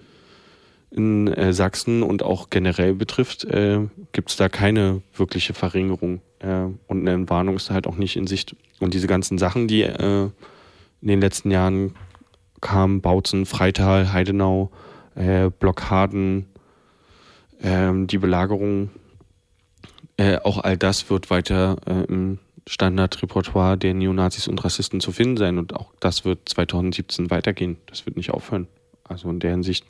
[0.94, 3.81] in äh, Sachsen und auch generell betrifft, äh,
[4.12, 6.20] gibt es da keine wirkliche Verringerung.
[6.38, 8.55] Äh, und eine Entwarnung ist halt auch nicht in Sicht.
[8.78, 10.28] Und diese ganzen Sachen, die äh,
[11.00, 11.94] in den letzten Jahren
[12.61, 14.70] kamen, Bautzen, Freital, Heidenau,
[15.14, 16.46] äh, Blockaden,
[17.61, 18.90] äh, die Belagerung,
[20.18, 25.37] äh, auch all das wird weiter äh, im Standardrepertoire der Neonazis und Rassisten zu finden
[25.37, 25.59] sein.
[25.59, 27.78] Und auch das wird 2017 weitergehen.
[27.87, 28.68] Das wird nicht aufhören.
[29.05, 29.87] Also in der Hinsicht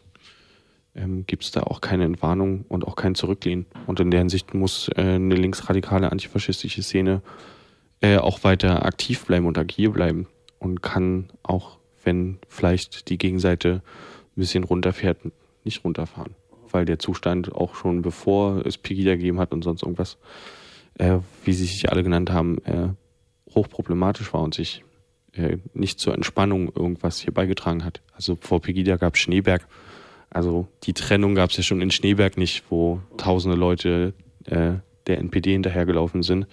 [0.95, 3.67] ähm, gibt es da auch keine Entwarnung und auch kein Zurücklehnen.
[3.87, 7.23] Und in der Hinsicht muss äh, eine linksradikale antifaschistische Szene
[8.01, 10.27] äh, auch weiter aktiv bleiben und agil bleiben
[10.59, 13.83] und kann auch, wenn vielleicht die Gegenseite
[14.37, 15.19] ein bisschen runterfährt,
[15.65, 16.35] nicht runterfahren.
[16.71, 20.19] Weil der Zustand auch schon bevor es Pegida gegeben hat und sonst irgendwas,
[20.99, 22.89] äh, wie sie sich alle genannt haben, äh,
[23.55, 24.83] hochproblematisch war und sich
[25.33, 28.03] äh, nicht zur Entspannung irgendwas hier beigetragen hat.
[28.15, 29.67] Also vor Pegida gab es Schneeberg,
[30.33, 34.15] also die Trennung gab es ja schon in Schneeberg nicht, wo tausende Leute
[34.45, 34.75] äh,
[35.07, 36.47] der NPD hinterhergelaufen sind.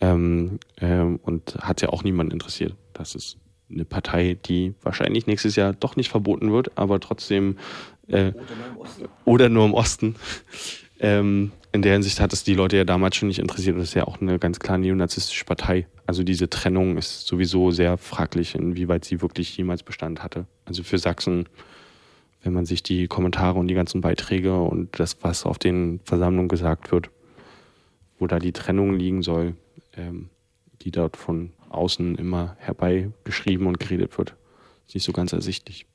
[0.00, 2.74] Ähm, ähm, und hat ja auch niemand interessiert.
[2.92, 3.38] Das ist
[3.70, 7.56] eine Partei, die wahrscheinlich nächstes Jahr doch nicht verboten wird, aber trotzdem
[8.08, 8.32] Äh,
[9.24, 10.16] oder nur im Osten.
[11.00, 13.76] Ähm, in der Hinsicht hat es die Leute ja damals schon nicht interessiert.
[13.76, 15.88] Das ist ja auch eine ganz klar neonazistische Partei.
[16.06, 20.46] Also diese Trennung ist sowieso sehr fraglich, inwieweit sie wirklich jemals Bestand hatte.
[20.64, 21.48] Also für Sachsen,
[22.44, 26.48] wenn man sich die Kommentare und die ganzen Beiträge und das, was auf den Versammlungen
[26.48, 27.10] gesagt wird,
[28.18, 29.56] wo da die Trennung liegen soll,
[29.96, 30.28] ähm,
[30.82, 34.34] die dort von außen immer herbeigeschrieben und geredet wird,
[34.86, 35.86] ist nicht so ganz ersichtlich.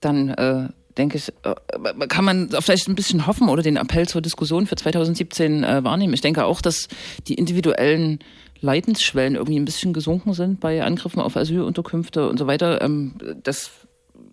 [0.00, 4.20] Dann äh, denke ich, äh, kann man vielleicht ein bisschen hoffen oder den Appell zur
[4.20, 6.12] Diskussion für 2017 äh, wahrnehmen.
[6.12, 6.88] Ich denke auch, dass
[7.26, 8.18] die individuellen
[8.60, 12.82] Leidensschwellen irgendwie ein bisschen gesunken sind bei Angriffen auf Asylunterkünfte und so weiter.
[12.82, 13.70] Ähm, das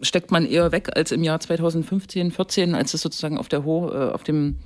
[0.02, 3.90] steckt man eher weg als im Jahr 2015, 14, als es sozusagen auf der Ho
[3.92, 4.58] äh, auf dem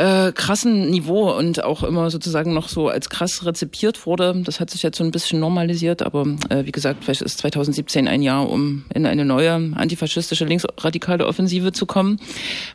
[0.00, 4.40] äh, krassen Niveau und auch immer sozusagen noch so als krass rezipiert wurde.
[4.44, 8.08] Das hat sich jetzt so ein bisschen normalisiert, aber äh, wie gesagt, vielleicht ist 2017
[8.08, 12.18] ein Jahr, um in eine neue antifaschistische linksradikale Offensive zu kommen.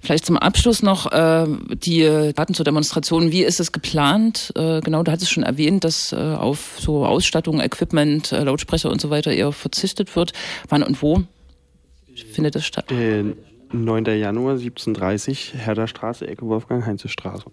[0.01, 3.31] Vielleicht zum Abschluss noch äh, die Daten zur Demonstration.
[3.31, 4.51] Wie ist es geplant?
[4.55, 9.01] Äh, genau, du hattest schon erwähnt, dass äh, auf so Ausstattung, Equipment, äh, Lautsprecher und
[9.01, 10.33] so weiter eher verzichtet wird.
[10.69, 11.23] Wann und wo
[12.33, 12.91] findet das statt?
[12.91, 13.33] Äh,
[13.71, 14.05] 9.
[14.05, 17.45] Januar 1730, Herderstraße, Ecke Wolfgang-Heinze-Straße.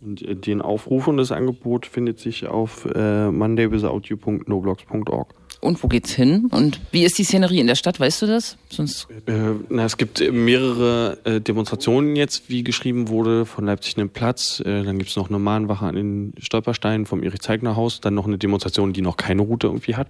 [0.00, 5.34] Und äh, den Aufruf und das Angebot findet sich auf äh, mondaywisaudio.noblogs.org.
[5.64, 6.48] Und wo geht's hin?
[6.50, 7.98] Und wie ist die Szenerie in der Stadt?
[7.98, 8.58] Weißt du das?
[8.68, 9.32] Sonst äh,
[9.70, 14.60] na, es gibt mehrere äh, Demonstrationen jetzt, wie geschrieben wurde, von Leipzig einen Platz.
[14.60, 18.02] Äh, dann gibt's noch eine Mahnwache an den Stolpersteinen vom Erich-Zeigner-Haus.
[18.02, 20.08] Dann noch eine Demonstration, die noch keine Route irgendwie hat.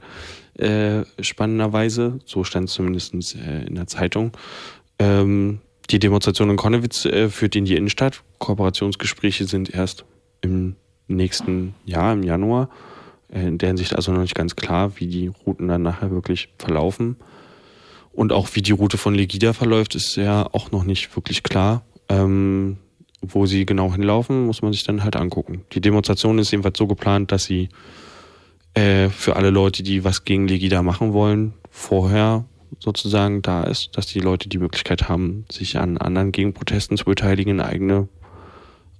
[0.58, 4.32] Äh, spannenderweise, so stand es zumindest äh, in der Zeitung.
[4.98, 8.22] Ähm, die Demonstration in Konnewitz äh, führt in die Innenstadt.
[8.38, 10.04] Kooperationsgespräche sind erst
[10.40, 10.76] im
[11.08, 12.70] nächsten Jahr, im Januar.
[13.28, 16.48] Äh, in der Hinsicht also noch nicht ganz klar, wie die Routen dann nachher wirklich
[16.58, 17.16] verlaufen.
[18.12, 21.82] Und auch wie die Route von Legida verläuft, ist ja auch noch nicht wirklich klar.
[22.08, 22.78] Ähm,
[23.20, 25.64] wo sie genau hinlaufen, muss man sich dann halt angucken.
[25.72, 27.70] Die Demonstration ist jedenfalls so geplant, dass sie
[28.74, 32.44] äh, für alle Leute, die was gegen Legida machen wollen, vorher
[32.78, 37.60] sozusagen da ist, dass die Leute die Möglichkeit haben, sich an anderen Gegenprotesten zu beteiligen,
[37.60, 38.08] eigene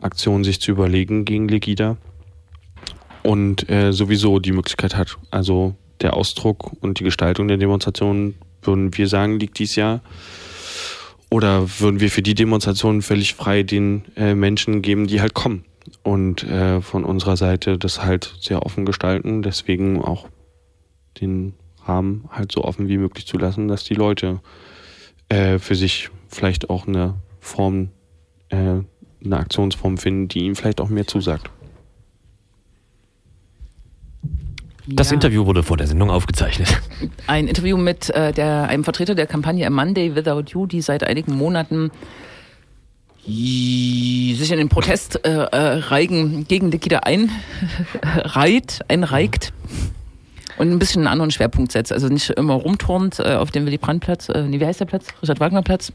[0.01, 1.97] Aktionen sich zu überlegen gegen Legida
[3.23, 5.17] und äh, sowieso die Möglichkeit hat.
[5.31, 10.01] Also der Ausdruck und die Gestaltung der Demonstrationen, würden wir sagen, liegt dies Jahr.
[11.31, 15.65] Oder würden wir für die Demonstrationen völlig frei den äh, Menschen geben, die halt kommen.
[16.03, 20.29] Und äh, von unserer Seite das halt sehr offen gestalten, deswegen auch
[21.21, 21.55] den
[21.87, 24.41] Rahmen halt so offen wie möglich zu lassen, dass die Leute
[25.29, 27.91] äh, für sich vielleicht auch eine Form,
[28.49, 28.57] äh,
[29.25, 31.51] eine Aktionsform finden, die ihnen vielleicht auch mehr zusagt.
[34.87, 35.15] Das ja.
[35.15, 36.81] Interview wurde vor der Sendung aufgezeichnet.
[37.27, 41.05] Ein Interview mit äh, der, einem Vertreter der Kampagne A Monday Without You, die seit
[41.05, 41.91] einigen Monaten
[43.27, 49.55] sich in den Protest äh, äh, Reigen gegen Nikita einreiht, einreigt
[50.59, 51.93] und ein bisschen einen anderen Schwerpunkt setzt.
[51.93, 55.07] Also nicht immer rumturnt äh, auf dem Willy Brandt-Platz, äh, nee, wie heißt der Platz?
[55.23, 55.93] Richard-Wagner-Platz.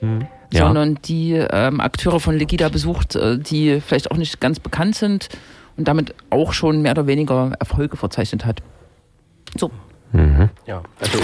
[0.00, 0.26] Mhm.
[0.52, 0.66] Ja.
[0.66, 5.28] Sondern die ähm, Akteure von Legida besucht, äh, die vielleicht auch nicht ganz bekannt sind
[5.76, 8.62] und damit auch schon mehr oder weniger Erfolge verzeichnet hat.
[9.56, 9.70] So.
[10.12, 10.50] Mhm.
[10.66, 11.18] Ja, also.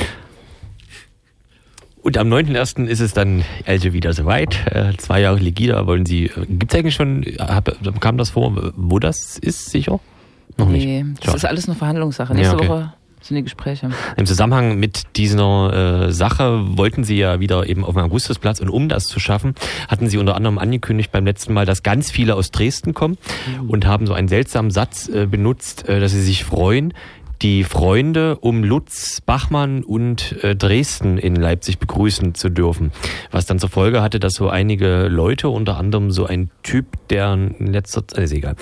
[2.02, 2.87] Und am 9.1.
[2.87, 4.66] ist es dann also wieder soweit.
[4.66, 6.24] Äh, zwei Jahre Legida wollen Sie.
[6.26, 10.00] Äh, Gibt es eigentlich schon, hab, kam das vor, wo das ist, sicher?
[10.57, 11.19] Noch nee, nicht.
[11.19, 11.37] das Schade.
[11.37, 12.35] ist alles eine Verhandlungssache.
[12.35, 12.69] Nächste ja, okay.
[12.69, 12.93] Woche
[13.25, 13.91] sind die Gespräche.
[14.17, 18.69] Im Zusammenhang mit dieser äh, Sache wollten Sie ja wieder eben auf dem Augustusplatz und
[18.69, 19.55] um das zu schaffen,
[19.88, 23.17] hatten Sie unter anderem angekündigt beim letzten Mal, dass ganz viele aus Dresden kommen
[23.61, 23.71] mhm.
[23.71, 26.95] und haben so einen seltsamen Satz äh, benutzt, äh, dass Sie sich freuen,
[27.42, 32.92] die Freunde um Lutz, Bachmann und äh, Dresden in Leipzig begrüßen zu dürfen.
[33.33, 37.33] Was dann zur Folge hatte, dass so einige Leute, unter anderem so ein Typ, der
[37.35, 38.55] in letzter Zeit, ist egal,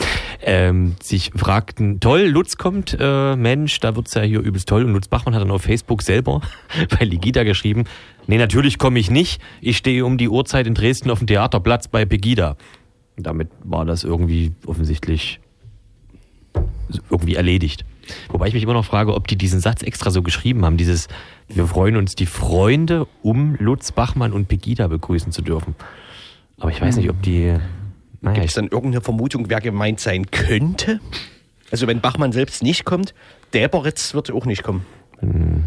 [0.43, 4.85] ähm, sich fragten, toll, Lutz kommt, äh, Mensch, da wird's ja hier übelst toll.
[4.85, 6.41] Und Lutz Bachmann hat dann auf Facebook selber
[6.99, 7.85] bei Ligida geschrieben,
[8.27, 11.89] nee, natürlich komme ich nicht, ich stehe um die Uhrzeit in Dresden auf dem Theaterplatz
[11.89, 12.57] bei Pegida.
[13.19, 15.41] Damit war das irgendwie offensichtlich
[17.11, 17.85] irgendwie erledigt.
[18.29, 21.09] Wobei ich mich immer noch frage, ob die diesen Satz extra so geschrieben haben, dieses
[21.49, 25.75] wir freuen uns die Freunde, um Lutz Bachmann und Pegida begrüßen zu dürfen.
[26.59, 27.57] Aber ich weiß nicht, ob die.
[28.21, 31.01] Naja, Gibt es dann irgendeine Vermutung, wer gemeint sein könnte?
[31.71, 33.15] Also wenn Bachmann selbst nicht kommt,
[33.55, 34.85] Däberitz wird auch nicht kommen.
[35.21, 35.65] Hm,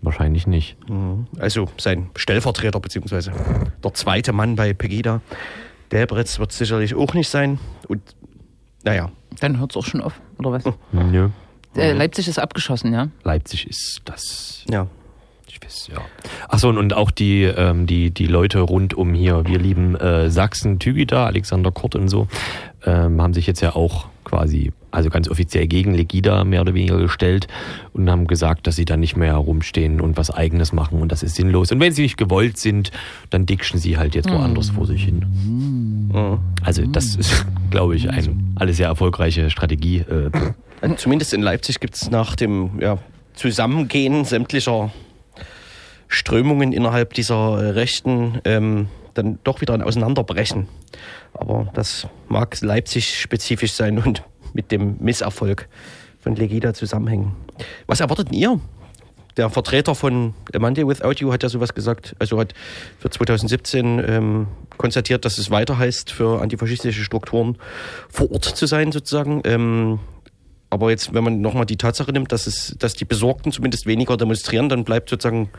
[0.00, 0.76] wahrscheinlich nicht.
[0.88, 1.26] Mhm.
[1.38, 3.32] Also sein Stellvertreter beziehungsweise
[3.84, 5.20] der zweite Mann bei Pegida.
[5.90, 7.58] Däberitz wird sicherlich auch nicht sein.
[7.88, 8.00] Und
[8.84, 9.10] naja.
[9.40, 10.64] Dann hört es auch schon auf, oder was?
[10.64, 11.30] Hm, ja.
[11.76, 13.08] Äh, Leipzig ist abgeschossen, ja?
[13.24, 14.64] Leipzig ist das.
[14.70, 14.86] Ja.
[15.48, 16.00] Ich weiß, ja.
[16.48, 20.30] Achso, und, und auch die, ähm, die, die Leute rund um hier, wir lieben äh,
[20.30, 22.26] Sachsen, Tügida, Alexander Kort und so,
[22.86, 26.96] ähm, haben sich jetzt ja auch quasi, also ganz offiziell gegen Legida mehr oder weniger
[26.96, 27.48] gestellt
[27.92, 31.22] und haben gesagt, dass sie dann nicht mehr herumstehen und was Eigenes machen und das
[31.22, 31.70] ist sinnlos.
[31.70, 32.90] Und wenn sie nicht gewollt sind,
[33.28, 35.26] dann dickschen sie halt jetzt woanders vor sich hin.
[35.44, 36.38] Mhm.
[36.62, 39.98] Also das ist, glaube ich, eine alles sehr erfolgreiche Strategie.
[39.98, 40.30] Äh,
[40.96, 42.98] Zumindest in Leipzig gibt es nach dem ja,
[43.34, 44.90] Zusammengehen sämtlicher
[46.08, 50.68] Strömungen innerhalb dieser äh, Rechten ähm, dann doch wieder ein Auseinanderbrechen.
[51.34, 55.68] Aber das mag Leipzig spezifisch sein und mit dem Misserfolg
[56.20, 57.34] von Legida zusammenhängen.
[57.86, 58.60] Was erwartet ihr?
[59.36, 62.52] Der Vertreter von A Monday Without You hat ja sowas gesagt, also hat
[62.98, 67.56] für 2017 ähm, konstatiert, dass es weiter heißt, für antifaschistische Strukturen
[68.10, 69.40] vor Ort zu sein, sozusagen.
[69.44, 70.00] Ähm,
[70.72, 74.16] aber jetzt, wenn man nochmal die Tatsache nimmt, dass, es, dass die Besorgten zumindest weniger
[74.16, 75.50] demonstrieren, dann bleibt sozusagen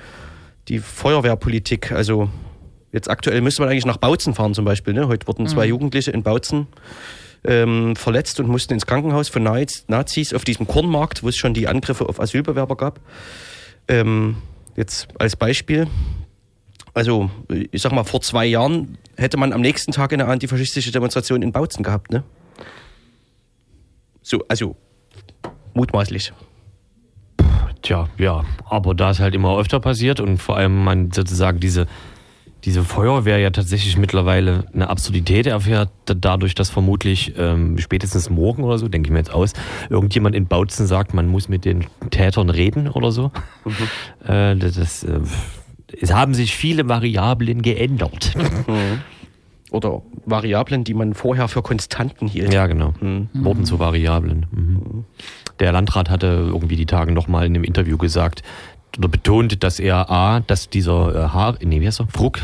[0.70, 1.92] die Feuerwehrpolitik.
[1.92, 2.30] Also
[2.92, 4.96] jetzt aktuell müsste man eigentlich nach Bautzen fahren zum Beispiel.
[4.96, 5.08] Ne?
[5.08, 6.66] Heute wurden zwei Jugendliche in Bautzen
[7.44, 11.54] ähm, verletzt und mussten ins Krankenhaus von Naz- Nazis auf diesem Kornmarkt, wo es schon
[11.54, 13.00] die Angriffe auf Asylbewerber gab.
[13.88, 14.38] Ähm,
[14.76, 15.86] jetzt als Beispiel.
[16.96, 17.30] Also,
[17.72, 21.52] ich sag mal, vor zwei Jahren hätte man am nächsten Tag eine antifaschistische Demonstration in
[21.52, 22.24] Bautzen gehabt, ne?
[24.24, 24.76] So, also
[25.74, 26.34] mutmaßlich.
[27.82, 31.86] Tja, ja, aber da es halt immer öfter passiert und vor allem man sozusagen diese,
[32.64, 38.64] diese Feuerwehr ja tatsächlich mittlerweile eine Absurdität erfährt, da- dadurch, dass vermutlich ähm, spätestens morgen
[38.64, 39.52] oder so, denke ich mir jetzt aus,
[39.90, 43.32] irgendjemand in Bautzen sagt, man muss mit den Tätern reden oder so.
[44.26, 45.20] Äh, das, äh,
[46.00, 48.34] es haben sich viele Variablen geändert.
[49.72, 52.54] Oder Variablen, die man vorher für Konstanten hielt.
[52.54, 52.94] Ja, genau.
[53.34, 55.06] Wurden zu Variablen.
[55.60, 58.44] Der Landrat hatte irgendwie die Tage nochmal in einem Interview gesagt
[58.98, 62.08] oder betont, dass er A, dass dieser äh, Haar, nee, wie heißt er?
[62.08, 62.40] Fruck,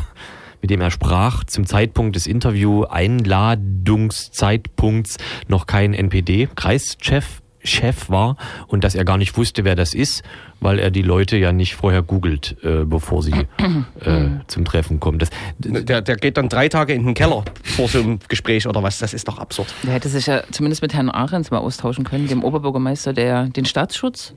[0.61, 5.17] mit dem er sprach, zum Zeitpunkt des Interview Einladungszeitpunkts
[5.47, 10.23] noch kein NPD-Kreischef Chef war und dass er gar nicht wusste, wer das ist,
[10.59, 15.19] weil er die Leute ja nicht vorher googelt, äh, bevor sie äh, zum Treffen kommen.
[15.19, 18.83] Das, Der, der geht dann drei Tage in den Keller vor so einem Gespräch oder
[18.83, 18.99] was.
[18.99, 19.73] Das ist doch absurd.
[19.83, 23.65] Der hätte sich ja zumindest mit Herrn Ahrens mal austauschen können, dem Oberbürgermeister, der den
[23.65, 24.33] Staatsschutz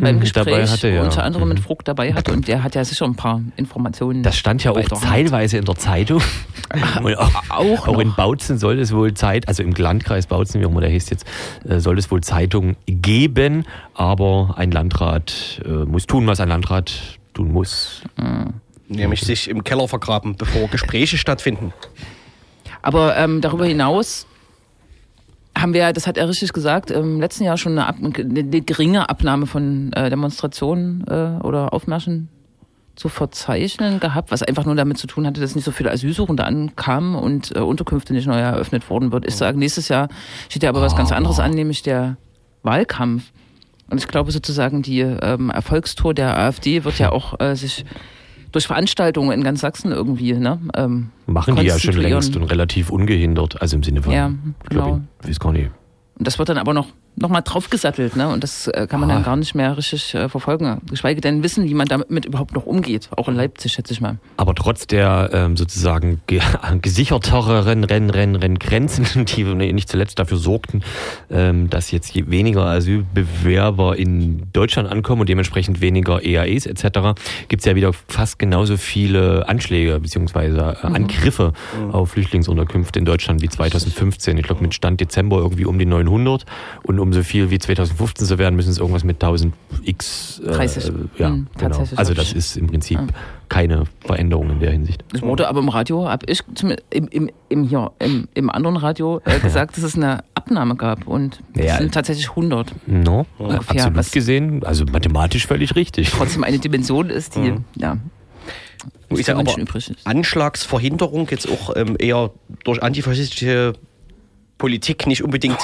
[0.00, 1.02] beim Mhm, Gespräch hatte, ja.
[1.02, 1.62] unter anderem mit Mhm.
[1.62, 2.32] Fruck dabei hatte.
[2.32, 4.22] Und der hat ja sicher ein paar Informationen.
[4.22, 6.22] Das stand ja auch teilweise in der Zeitung.
[7.02, 8.14] Und auch, auch auch in.
[8.14, 11.26] Bautzen soll es wohl Zeit, also im Landkreis Bautzen, wie auch immer der hieß jetzt,
[11.68, 16.92] äh, soll es wohl Zeitung geben, aber ein Landrat äh, muss tun, was ein Landrat
[17.34, 18.02] tun muss.
[18.88, 21.72] Nämlich sich im Keller vergraben, bevor Gespräche stattfinden.
[22.82, 24.26] Aber ähm, darüber hinaus
[25.60, 29.08] haben wir, das hat er richtig gesagt, im letzten Jahr schon eine, Ab eine, geringe
[29.08, 32.28] Abnahme von äh, Demonstrationen äh, oder Aufmärschen
[32.96, 36.44] zu verzeichnen gehabt, was einfach nur damit zu tun hatte, dass nicht so viele Asylsuchende
[36.44, 39.26] ankamen und äh, Unterkünfte nicht neu eröffnet worden wird.
[39.26, 40.08] Ich sage, nächstes Jahr
[40.48, 42.16] steht ja aber was ganz anderes an, nämlich der
[42.62, 43.32] Wahlkampf.
[43.88, 47.84] Und ich glaube sozusagen, die ähm, Erfolgstour der AfD wird ja auch äh, sich
[48.52, 50.58] durch Veranstaltungen in ganz Sachsen irgendwie, ne?
[50.74, 54.30] Ähm, Machen die ja schon längst und relativ ungehindert, also im Sinne von, Ja,
[54.64, 55.00] ich glaub, genau.
[55.22, 55.70] ich weiß gar nicht.
[56.18, 58.28] Und das wird dann aber noch, noch mal draufgesattelt, ne?
[58.28, 59.14] Und das äh, kann man Ah.
[59.14, 60.80] dann gar nicht mehr richtig äh, verfolgen.
[60.88, 63.10] Geschweige denn wissen, wie man damit überhaupt noch umgeht.
[63.16, 64.18] Auch in Leipzig, schätze ich mal.
[64.36, 66.40] Aber trotz der ähm, sozusagen ge
[66.82, 70.82] gesicherteren Renn, Renn, Renn Grenzen, die nicht zuletzt dafür sorgten,
[71.30, 77.60] ähm, dass jetzt je weniger Asylbewerber in Deutschland ankommen und dementsprechend weniger EAEs etc., gibt
[77.60, 80.46] es ja wieder fast genauso viele Anschläge bzw.
[80.58, 81.52] Äh, Angriffe
[81.92, 84.38] auf Flüchtlingsunterkünfte in Deutschland wie 2015.
[84.38, 86.44] Ich glaube mit Stand Dezember irgendwie um die 900
[86.84, 90.50] und um so viel wie 2015 zu werden, müssen es irgendwas mit 1000 x äh,
[90.52, 90.92] 30.
[91.18, 91.84] ja, Mhm, genau.
[91.96, 93.06] Also das ist im Prinzip Ja.
[93.48, 95.04] keine Veränderung in der Hinsicht.
[95.12, 98.76] Es wurde aber im Radio, hab ich zum, im, im, im, hier, im, im anderen
[98.76, 101.06] Radio äh, gesagt, dass es eine Abnahme gab.
[101.06, 101.78] Und es Ja.
[101.78, 102.72] sind tatsächlich 100.
[102.86, 106.10] No, Ungefähr, absolut was- gesehen, also mathematisch völlig richtig.
[106.10, 107.96] Trotzdem eine Dimension ist, die, ja,
[109.08, 110.06] Wo ist ja aber Menschen übrig ist.
[110.06, 112.30] Anschlagsverhinderung jetzt auch ähm, eher
[112.64, 113.72] durch antifaschistische
[114.58, 115.58] Politik nicht unbedingt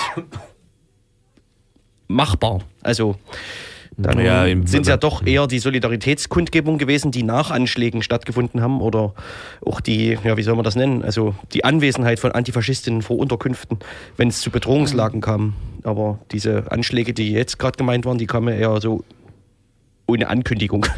[2.09, 2.61] machbar.
[2.83, 3.17] Also
[3.97, 8.83] dann Ja, sind es ja doch eher die Solidaritätskundgebungen gewesen, die nach Anschlägen stattgefunden haben
[8.83, 9.15] oder
[9.65, 13.79] auch die, ja, wie soll man das nennen, also die Anwesenheit von Antifaschistinnen vor Unterkünften,
[14.19, 15.55] wenn es zu Bedrohungslagen kam.
[15.83, 19.03] Aber diese Anschläge, die jetzt gerade gemeint waren, die kamen eher so
[20.07, 20.87] ohne Ankündigung.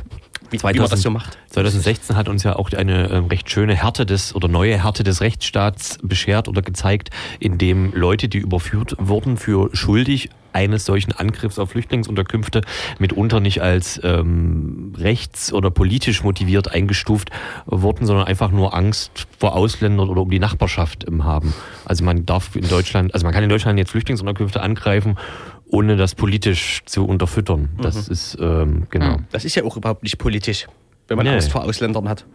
[0.50, 1.38] wie, wie man das so macht.
[1.50, 5.20] 2016 hat uns ja auch eine ähm, recht schöne Härte des oder neue Härte des
[5.20, 11.70] Rechtsstaats beschert oder gezeigt, indem Leute, die überführt wurden für schuldig eines solchen Angriffs auf
[11.70, 12.62] Flüchtlingsunterkünfte
[12.98, 17.30] mitunter nicht als ähm, rechts- oder politisch motiviert eingestuft
[17.66, 21.54] wurden, sondern einfach nur Angst vor Ausländern oder um die Nachbarschaft haben.
[21.84, 25.16] Also man darf in Deutschland, also man kann in Deutschland jetzt Flüchtlingsunterkünfte angreifen,
[25.68, 27.68] ohne das politisch zu unterfüttern.
[27.80, 29.18] Das ist ähm, genau.
[29.30, 30.66] Das ist ja auch überhaupt nicht politisch,
[31.06, 31.34] wenn man Nee.
[31.34, 32.26] Angst vor Ausländern hat.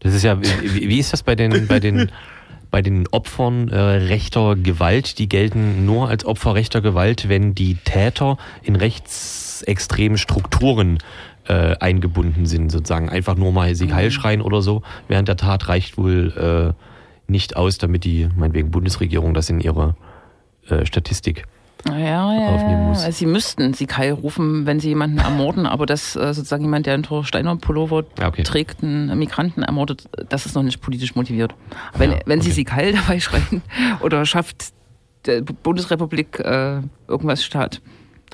[0.00, 2.10] Das ist ja, wie, wie ist das bei den, bei den,
[2.74, 5.20] bei den Opfern äh, rechter Gewalt?
[5.20, 10.98] Die gelten nur als Opfer rechter Gewalt, wenn die Täter in rechtsextremen Strukturen
[11.46, 13.10] äh, eingebunden sind, sozusagen.
[13.10, 17.56] Einfach nur mal Sieg Heil schreien oder so während der Tat reicht wohl äh, nicht
[17.56, 19.94] aus, damit die, meinetwegen Bundesregierung, das in ihre
[20.68, 21.46] äh, Statistik
[21.88, 23.04] Ja, ja, aufnehmen muss.
[23.04, 26.86] Also sie müssten sie Kai rufen, wenn sie jemanden ermorden, aber dass äh, sozusagen jemand,
[26.86, 28.42] der einen Thor Steiner Pullover Ja, okay.
[28.42, 31.54] trägt, einen Migranten ermordet, das ist noch nicht politisch motiviert.
[31.96, 32.54] Wenn, Ja, wenn sie okay.
[32.56, 33.62] sie Kai dabei schreien
[34.00, 34.72] oder schafft
[35.26, 37.80] der Bundesrepublik äh, irgendwas Staat,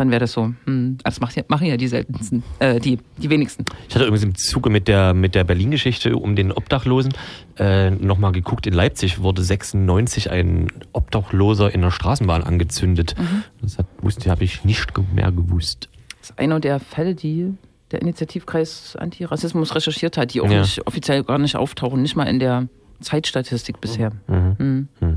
[0.00, 0.54] dann wäre das so.
[0.64, 3.66] Hm, das macht ja, machen ja die seltensten, äh, die, die wenigsten.
[3.86, 7.12] Ich hatte übrigens im Zuge mit der, mit der Berlin-Geschichte um den Obdachlosen
[7.58, 8.66] äh, nochmal geguckt.
[8.66, 13.14] In Leipzig wurde 96 ein Obdachloser in der Straßenbahn angezündet.
[13.60, 15.90] Das hat, wusste, habe ich nicht mehr gewusst.
[16.20, 17.52] Das ist einer der Fälle, die
[17.90, 20.60] der Initiativkreis Antirassismus recherchiert hat, die auch Ja.
[20.62, 22.68] nicht, offiziell gar nicht auftauchen, nicht mal in der
[23.00, 24.12] Zeitstatistik bisher.
[24.28, 24.56] Mhm.
[24.58, 24.88] Hm.
[25.00, 25.16] Hm.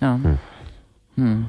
[0.00, 0.20] Ja.
[1.14, 1.46] Hm.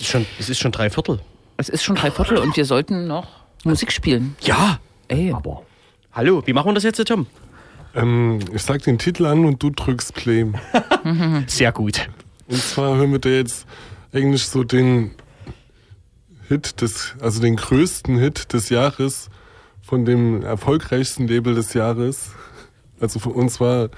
[0.00, 1.20] Es ist schon, es ist schon drei Viertel.
[1.58, 3.28] Es ist schon drei Viertel und wir sollten noch
[3.64, 4.34] Musik spielen.
[4.40, 5.62] Ja, Ey, aber.
[6.12, 7.26] Hallo, wie machen wir das jetzt, Tom?
[7.94, 10.46] Ähm, ich sag den Titel an und du drückst Play.
[11.48, 12.08] Sehr gut.
[12.46, 13.66] Und zwar hören wir da jetzt
[14.12, 15.10] eigentlich so den
[16.48, 19.28] Hit des, also den größten Hit des Jahres
[19.82, 22.30] von dem erfolgreichsten Label des Jahres.
[23.00, 23.88] Also für uns war,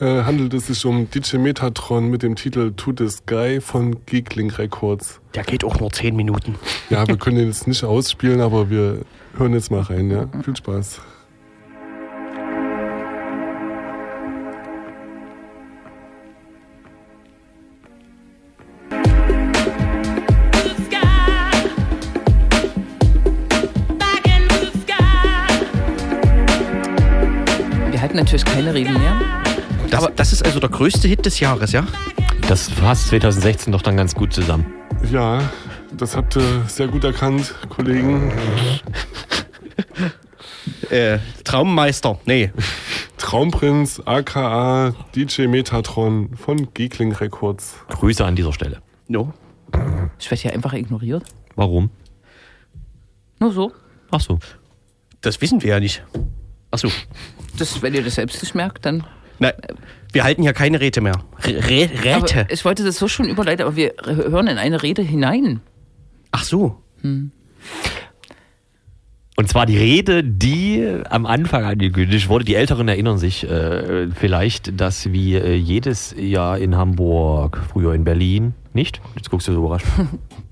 [0.00, 4.50] äh, handelt es sich um DJ Metatron mit dem Titel To the Sky von Geekling
[4.50, 5.20] Records.
[5.34, 6.56] Der geht auch nur zehn Minuten.
[6.90, 9.02] Ja, wir können den jetzt nicht ausspielen, aber wir
[9.36, 10.28] hören jetzt mal rein, ja.
[10.42, 11.00] Viel Spaß.
[28.70, 29.16] Keine Reden mehr.
[29.90, 31.86] Das, das ist also der größte Hit des Jahres, ja?
[32.48, 34.66] Das fasst 2016 doch dann ganz gut zusammen.
[35.10, 35.50] Ja,
[35.96, 38.32] das habt ihr sehr gut erkannt, Kollegen.
[40.90, 42.18] Äh, Traummeister.
[42.26, 42.50] Nee.
[43.16, 47.76] Traumprinz aka DJ Metatron von Geekling Records.
[47.90, 48.82] Grüße an dieser Stelle.
[49.06, 49.32] No.
[50.18, 51.22] Ich werde hier einfach ignoriert.
[51.54, 51.90] Warum?
[53.38, 53.72] Nur so.
[54.10, 54.40] Ach so.
[55.20, 56.02] Das wissen wir ja nicht.
[56.72, 56.88] Achso.
[57.58, 59.04] Das, wenn ihr das selbst nicht merkt, dann.
[59.38, 59.52] Nein,
[60.12, 61.22] wir halten hier keine Räte mehr.
[61.42, 62.40] R Rä Räte.
[62.40, 65.60] Aber ich wollte das so schon überleiten, aber wir hören in eine Rede hinein.
[66.30, 66.82] Ach so.
[69.36, 72.44] Und zwar die Rede, die am Anfang angekündigt wurde.
[72.44, 78.04] Die Älteren erinnern sich äh, vielleicht, dass wie äh, jedes Jahr in Hamburg, früher in
[78.04, 79.00] Berlin, nicht?
[79.16, 79.86] Jetzt guckst du so überrascht.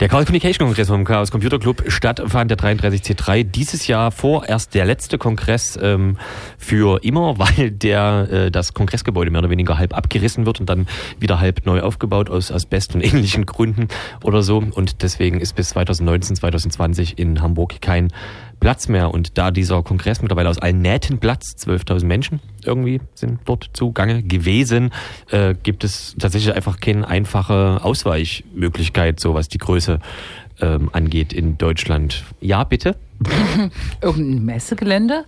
[0.00, 3.44] Der Chaos Communication Kongress vom Chaos Computer Club stattfand, der 33C3.
[3.44, 6.18] Dieses Jahr vorerst der letzte Kongress ähm,
[6.58, 10.86] für immer, weil der äh, das Kongressgebäude mehr oder weniger halb abgerissen wird und dann
[11.18, 13.88] wieder halb neu aufgebaut aus Asbest und ähnlichen Gründen
[14.22, 14.58] oder so.
[14.58, 18.12] Und deswegen ist bis 2019, 2020 in Hamburg kein
[18.60, 19.12] Platz mehr.
[19.12, 24.22] Und da dieser Kongress mittlerweile aus allen Nähten platzt, 12.000 Menschen irgendwie sind dort zugange
[24.22, 24.92] gewesen,
[25.30, 30.00] äh, gibt es tatsächlich einfach keine einfache Ausweichmöglichkeit, so was die Größe
[30.60, 32.24] ähm, angeht in Deutschland.
[32.40, 32.96] Ja, bitte?
[34.00, 35.24] Irgendein Messegelände?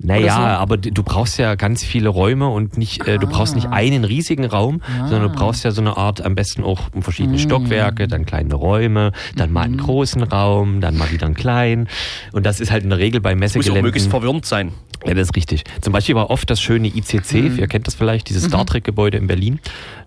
[0.00, 0.40] Naja, so.
[0.42, 4.44] aber du brauchst ja ganz viele Räume und nicht, äh, du brauchst nicht einen riesigen
[4.44, 8.24] Raum, sondern du brauchst ja so eine Art, am besten auch um verschiedene Stockwerke, dann
[8.24, 11.88] kleine Räume, dann mal einen großen Raum, dann mal wieder einen kleinen.
[12.32, 13.82] Und das ist halt in der Regel bei Muss auch Messegeländen.
[13.84, 14.72] möglichst verwirrend sein.
[15.04, 15.64] Ja, das ist richtig.
[15.80, 19.26] Zum Beispiel war oft das schöne ICC, ihr kennt das vielleicht, dieses Star Trek-Gebäude in
[19.26, 19.58] Berlin,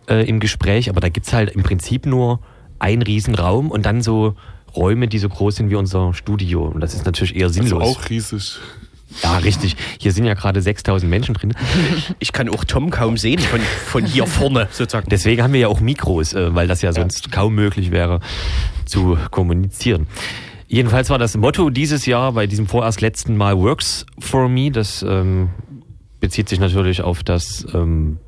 [0.10, 2.40] äh, im Gespräch, aber da gibt's halt im Prinzip nur
[2.80, 4.36] einen Riesenraum und dann so
[4.76, 6.64] Räume, die so groß sind wie unser Studio.
[6.66, 7.84] Und das ist natürlich eher Also sinnlos.
[7.84, 8.58] auch riesig.
[9.24, 9.76] Ja, richtig.
[10.00, 11.54] Hier sind ja gerade 6000 Menschen drin.
[12.20, 15.10] Ich kann auch Tom kaum sehen von, von hier vorne sozusagen.
[15.10, 18.20] Deswegen haben wir ja auch Mikros, äh, weil das ja sonst kaum möglich wäre
[18.86, 20.08] zu kommunizieren.
[20.68, 24.72] Jedenfalls war das Motto dieses Jahr bei diesem vorerst letzten Mal Works for Me.
[24.72, 25.50] Das ähm,
[26.22, 28.20] bezieht sich natürlich auf das, ähm,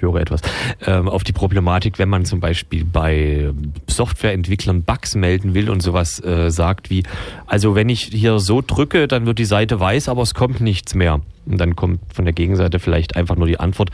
[0.00, 0.40] ich höre etwas,
[0.86, 3.50] ähm, auf die Problematik, wenn man zum Beispiel bei
[3.86, 7.02] Softwareentwicklern Bugs melden will und sowas äh, sagt wie,
[7.46, 10.94] also wenn ich hier so drücke, dann wird die Seite weiß, aber es kommt nichts
[10.94, 11.20] mehr.
[11.46, 13.90] Und dann kommt von der Gegenseite vielleicht einfach nur die Antwort,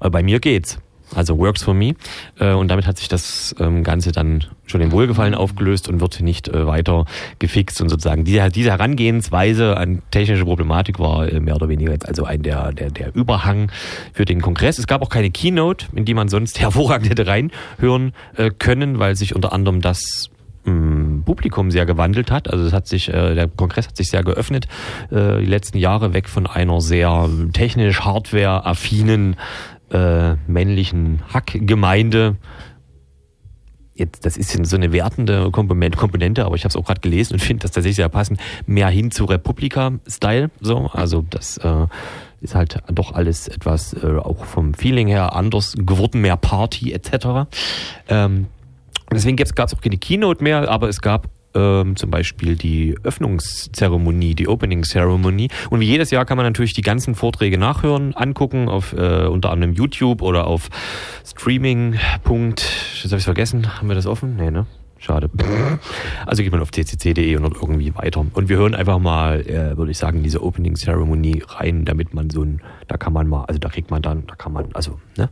[0.00, 0.78] äh, bei mir geht's.
[1.14, 1.94] Also works for me.
[2.38, 6.20] Äh, und damit hat sich das ähm, Ganze dann schon in Wohlgefallen aufgelöst und wird
[6.20, 7.06] nicht äh, weiter
[7.38, 7.80] gefixt.
[7.80, 12.24] Und sozusagen diese, diese Herangehensweise an technische Problematik war äh, mehr oder weniger jetzt also
[12.24, 13.70] ein der, der, der Überhang
[14.12, 14.78] für den Kongress.
[14.78, 18.12] Es gab auch keine Keynote, in die man sonst hervorragend hätte reinhören
[18.58, 20.30] können, weil sich unter anderem das
[20.68, 22.50] hm, Publikum sehr gewandelt hat.
[22.50, 24.66] Also es hat sich, äh, der Kongress hat sich sehr geöffnet
[25.10, 29.36] äh, die letzten Jahre weg von einer sehr technisch Hardware-affinen
[29.90, 32.36] äh, männlichen Hackgemeinde.
[33.94, 37.40] Jetzt, das ist so eine wertende Komponente, aber ich habe es auch gerade gelesen und
[37.40, 40.50] finde das tatsächlich sehr passend, mehr hin zu Republika-Style.
[40.60, 41.86] So, also das äh,
[42.40, 47.50] ist halt doch alles etwas äh, auch vom Feeling her anders geworden, mehr Party etc.
[48.08, 48.46] Ähm,
[49.12, 54.34] deswegen gab es auch keine Keynote mehr, aber es gab ähm, zum Beispiel die Öffnungszeremonie,
[54.34, 55.48] die Opening Ceremony.
[55.70, 59.50] Und wie jedes Jahr kann man natürlich die ganzen Vorträge nachhören, angucken auf äh, unter
[59.50, 60.68] anderem YouTube oder auf
[61.24, 61.94] Streaming.
[61.94, 63.78] Jetzt habe ich vergessen.
[63.78, 64.36] Haben wir das offen?
[64.36, 64.66] Nee, ne?
[64.98, 65.30] Schade.
[66.26, 68.26] Also geht man auf ccc.de und irgendwie weiter.
[68.32, 72.30] Und wir hören einfach mal, äh, würde ich sagen, diese Opening Ceremony rein, damit man
[72.30, 74.98] so ein, da kann man mal, also da kriegt man dann, da kann man, also,
[75.16, 75.30] ne?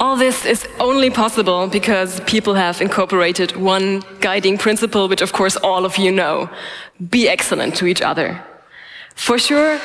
[0.00, 5.56] All this is only possible because people have incorporated one guiding principle, which of course
[5.56, 6.48] all of you know.
[7.10, 8.42] Be excellent to each other.
[9.14, 9.80] For sure,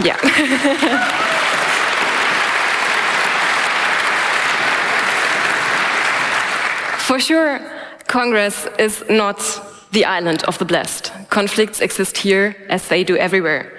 [0.00, 0.16] yeah.
[7.06, 7.60] For sure,
[8.08, 9.38] Congress is not
[9.92, 11.12] the island of the blessed.
[11.30, 13.72] Conflicts exist here as they do everywhere.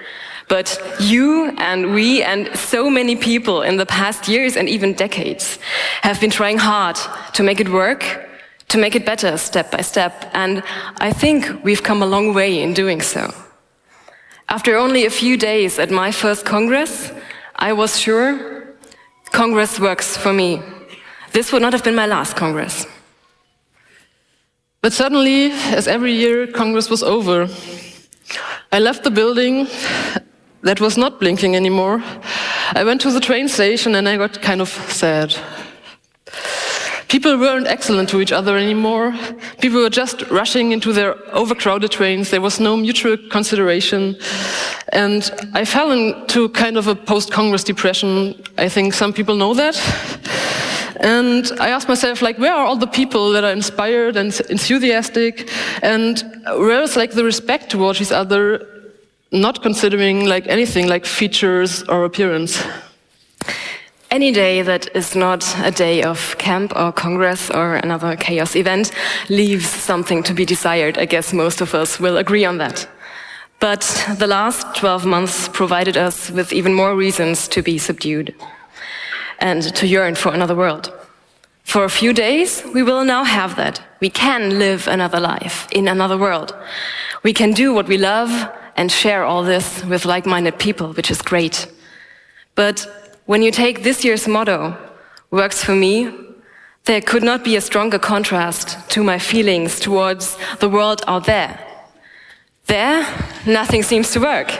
[0.48, 5.58] But you and we and so many people in the past years and even decades
[6.02, 6.96] have been trying hard
[7.34, 8.28] to make it work,
[8.68, 10.30] to make it better step by step.
[10.32, 10.62] And
[11.00, 13.32] I think we've come a long way in doing so.
[14.48, 17.12] After only a few days at my first Congress,
[17.56, 18.74] I was sure
[19.30, 20.62] Congress works for me.
[21.32, 22.86] This would not have been my last Congress.
[24.80, 27.48] But suddenly, as every year, Congress was over.
[28.72, 29.66] I left the building
[30.62, 32.02] that was not blinking anymore.
[32.74, 35.34] I went to the train station and I got kind of sad.
[37.08, 39.14] People weren't excellent to each other anymore.
[39.62, 42.30] People were just rushing into their overcrowded trains.
[42.30, 44.16] There was no mutual consideration.
[44.92, 48.34] And I fell into kind of a post-Congress depression.
[48.58, 49.76] I think some people know that.
[51.00, 55.48] And I asked myself, like, where are all the people that are inspired and enthusiastic?
[55.82, 58.66] And where is like the respect towards each other
[59.30, 62.62] not considering like anything like features or appearance.
[64.10, 68.90] Any day that is not a day of camp or congress or another chaos event
[69.28, 70.96] leaves something to be desired.
[70.96, 72.88] I guess most of us will agree on that.
[73.60, 73.82] But
[74.18, 78.34] the last 12 months provided us with even more reasons to be subdued
[79.40, 80.92] and to yearn for another world.
[81.64, 83.82] For a few days, we will now have that.
[84.00, 86.54] We can live another life in another world.
[87.22, 88.30] We can do what we love
[88.78, 91.66] and share all this with like minded people, which is great.
[92.54, 92.86] But
[93.26, 94.76] when you take this year's motto,
[95.30, 96.10] works for me,
[96.84, 101.58] there could not be a stronger contrast to my feelings towards the world out there.
[102.66, 103.04] There,
[103.46, 104.50] nothing seems to work.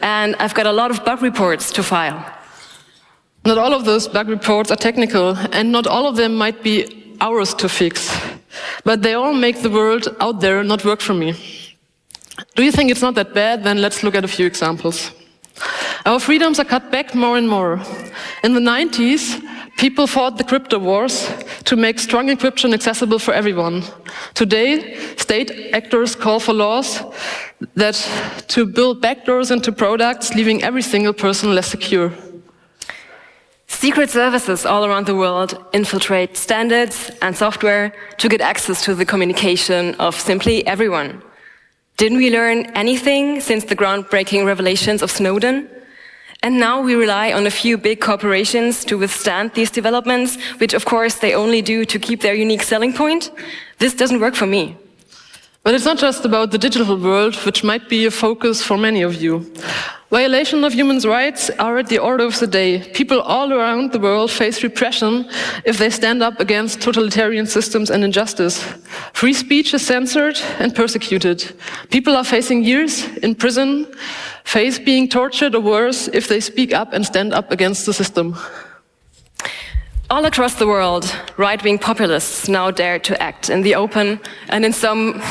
[0.00, 2.24] And I've got a lot of bug reports to file.
[3.44, 7.16] Not all of those bug reports are technical, and not all of them might be
[7.20, 8.16] ours to fix.
[8.84, 11.34] But they all make the world out there not work for me.
[12.54, 13.64] Do you think it's not that bad?
[13.64, 15.12] Then let's look at a few examples.
[16.04, 17.80] Our freedoms are cut back more and more.
[18.42, 19.40] In the 90s,
[19.76, 21.28] people fought the crypto wars
[21.64, 23.84] to make strong encryption accessible for everyone.
[24.34, 27.00] Today, state actors call for laws
[27.74, 27.96] that
[28.48, 32.12] to build backdoors into products, leaving every single person less secure.
[33.68, 39.04] Secret services all around the world infiltrate standards and software to get access to the
[39.04, 41.22] communication of simply everyone.
[42.02, 45.70] Didn't we learn anything since the groundbreaking revelations of Snowden?
[46.42, 50.84] And now we rely on a few big corporations to withstand these developments, which of
[50.84, 53.30] course they only do to keep their unique selling point.
[53.78, 54.76] This doesn't work for me.
[55.64, 59.02] But it's not just about the digital world, which might be a focus for many
[59.02, 59.52] of you.
[60.10, 62.80] Violation of human rights are at the order of the day.
[62.92, 65.24] People all around the world face repression
[65.64, 68.62] if they stand up against totalitarian systems and injustice.
[69.14, 71.56] Free speech is censored and persecuted.
[71.90, 73.86] People are facing years in prison,
[74.44, 78.36] face being tortured or worse if they speak up and stand up against the system.
[80.12, 84.62] All across the world, right wing populists now dare to act in the open, and
[84.62, 85.22] in some,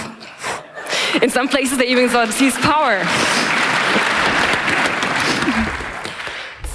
[1.21, 2.99] in some places, they even sought to seize power.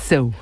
[0.05, 0.33] So.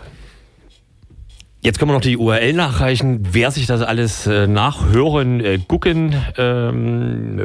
[1.63, 3.21] Jetzt können wir noch die URL nachreichen.
[3.33, 7.45] Wer sich das alles äh, nachhören, äh, gucken, ähm, äh,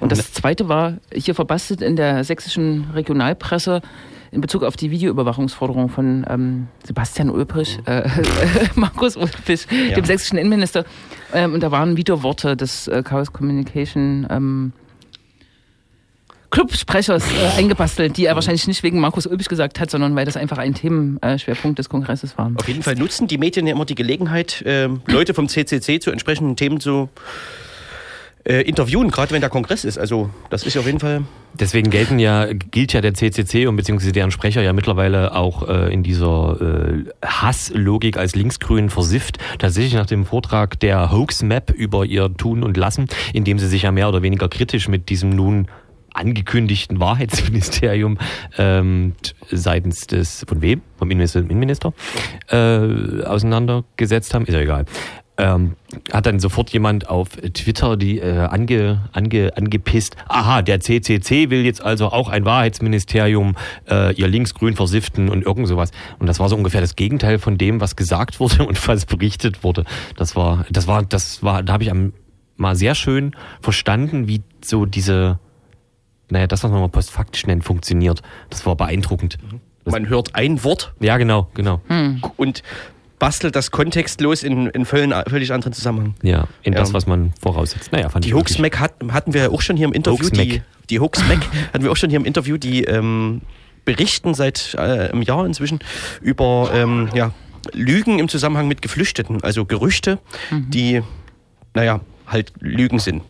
[0.00, 3.82] Und das zweite war hier verbastelt in der sächsischen Regionalpresse
[4.30, 8.08] in Bezug auf die Videoüberwachungsforderung von ähm, Sebastian Ulbrich, äh,
[8.74, 10.84] Markus Ulbrich, dem sächsischen Innenminister.
[11.32, 14.72] Ähm, und da waren Videoworte des äh, Chaos Communication ähm,
[16.50, 20.36] Clubsprechers äh, eingebastelt, die er wahrscheinlich nicht wegen Markus Ulbrich gesagt hat, sondern weil das
[20.36, 22.50] einfach ein Themenschwerpunkt des Kongresses war.
[22.54, 26.10] Auf jeden Fall nutzen die Medien ja immer die Gelegenheit, ähm, Leute vom CCC zu
[26.10, 27.10] entsprechenden Themen zu
[28.44, 29.98] äh, interviewen, gerade wenn der Kongress ist.
[29.98, 31.22] Also das ist auf jeden Fall.
[31.54, 35.92] Deswegen gelten ja, gilt ja der CCC und beziehungsweise deren Sprecher ja mittlerweile auch äh,
[35.92, 39.38] in dieser äh, Hasslogik als linksgrün versifft.
[39.58, 43.66] Tatsächlich nach dem Vortrag der Hoax Map über ihr Tun und Lassen, in dem sie
[43.66, 45.66] sich ja mehr oder weniger kritisch mit diesem nun
[46.14, 48.18] angekündigten Wahrheitsministerium
[48.56, 49.14] ähm,
[49.50, 50.82] seitens des, von wem?
[50.96, 51.92] Vom Innenminister, Innenminister
[52.48, 54.44] äh, auseinandergesetzt haben.
[54.46, 54.84] Ist ja egal.
[55.40, 55.76] Ähm,
[56.12, 60.16] hat dann sofort jemand auf Twitter die äh, ange, ange, angepisst.
[60.26, 63.54] Aha, der CCC will jetzt also auch ein Wahrheitsministerium,
[63.88, 65.92] äh, ihr linksgrün versiften und irgend sowas.
[66.18, 69.62] Und das war so ungefähr das Gegenteil von dem, was gesagt wurde und was berichtet
[69.62, 69.84] wurde.
[70.16, 72.14] Das war, das war, das war, da habe ich am,
[72.56, 75.38] mal sehr schön verstanden, wie so diese,
[76.30, 78.22] naja, das, was man mal postfaktisch nennt, funktioniert.
[78.50, 79.38] Das war beeindruckend.
[79.84, 81.80] Das, Man hört ein Wort ja, genau, genau.
[82.36, 82.64] und
[83.18, 86.14] bastelt das kontextlos in, in völlig, völlig anderen Zusammenhang.
[86.22, 86.94] Ja, in das, Ja.
[86.94, 87.92] was man voraussetzt.
[87.92, 90.24] Naja, fand Die ich wirklich- Hoaxmac hat, hatten wir ja auch schon hier im Interview.
[90.24, 90.46] Hoaxmac.
[90.48, 91.38] Die, die Hoaxmac
[91.72, 93.40] hatten wir auch schon hier im Interview, die ähm,
[93.84, 95.78] berichten seit äh, einem Jahr inzwischen
[96.20, 97.32] über ähm, ja,
[97.72, 100.18] Lügen im Zusammenhang mit Geflüchteten, also Gerüchte,
[100.50, 101.02] die,
[101.74, 103.22] naja, halt Lügen sind.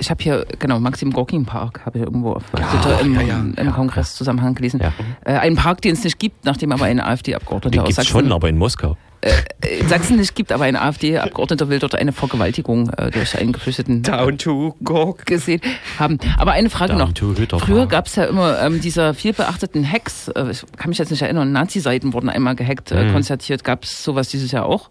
[0.00, 3.36] Ich habe hier, genau, Maxim Gorki Park, habe ich irgendwo auf Twitter im, ja, ja,
[3.56, 4.80] im Kongresszusammenhang gelesen.
[4.80, 4.92] Ja.
[5.24, 8.48] Äh, einen Park, den es nicht gibt, nachdem aber ein AfD-Abgeordneter aus Sachsen, schon, aber
[8.48, 8.96] in Moskau.
[9.22, 9.32] äh,
[9.80, 14.02] in Sachsen nicht gibt, aber ein AfD-Abgeordneter will dort eine Vergewaltigung äh, durch einen Geflüchteten
[14.04, 15.26] Down to Gork.
[15.26, 15.60] gesehen
[15.98, 16.18] haben.
[16.38, 17.12] Aber eine Frage Down
[17.50, 17.60] noch.
[17.60, 21.10] Früher gab es ja immer ähm, dieser viel beachteten Hacks, äh, ich kann mich jetzt
[21.10, 23.12] nicht erinnern, Nazi-Seiten wurden einmal gehackt, äh, Mhm.
[23.14, 23.64] konzertiert.
[23.64, 24.90] Gab es sowas dieses Jahr auch?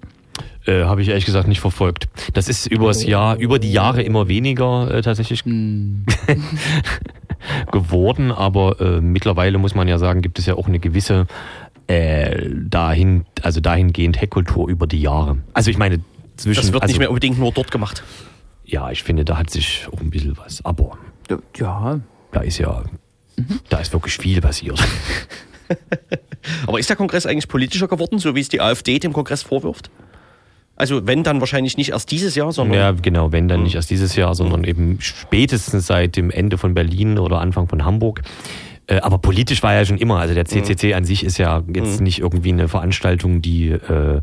[0.66, 2.08] Äh, Habe ich ehrlich gesagt nicht verfolgt.
[2.34, 5.44] Das ist übers Jahr, über die Jahre immer weniger äh, tatsächlich
[7.72, 11.28] geworden, aber äh, mittlerweile muss man ja sagen, gibt es ja auch eine gewisse
[11.88, 15.38] äh, dahin, also dahingehend Hackkultur über die Jahre.
[15.54, 16.00] Also ich meine
[16.36, 18.04] zwischen, Das wird also, nicht mehr unbedingt nur dort gemacht.
[18.66, 20.98] ja, ich finde, da hat sich auch ein bisschen was, aber
[21.58, 22.00] Ja.
[22.32, 22.84] da ist ja,
[23.70, 24.84] da ist wirklich viel passiert.
[26.66, 29.90] Aber ist der Kongress eigentlich politischer geworden, so wie es die AfD dem Kongress vorwirft?
[30.78, 33.90] Also wenn, dann wahrscheinlich nicht erst dieses Jahr, sondern Ja, genau, wenn dann nicht erst
[33.90, 38.22] dieses Jahr, sondern eben spätestens seit dem Ende von Berlin oder Anfang von Hamburg.
[38.86, 42.00] Äh, Aber politisch war ja schon immer, also der CCC an sich ist ja jetzt
[42.00, 44.22] nicht irgendwie eine Veranstaltung, die äh,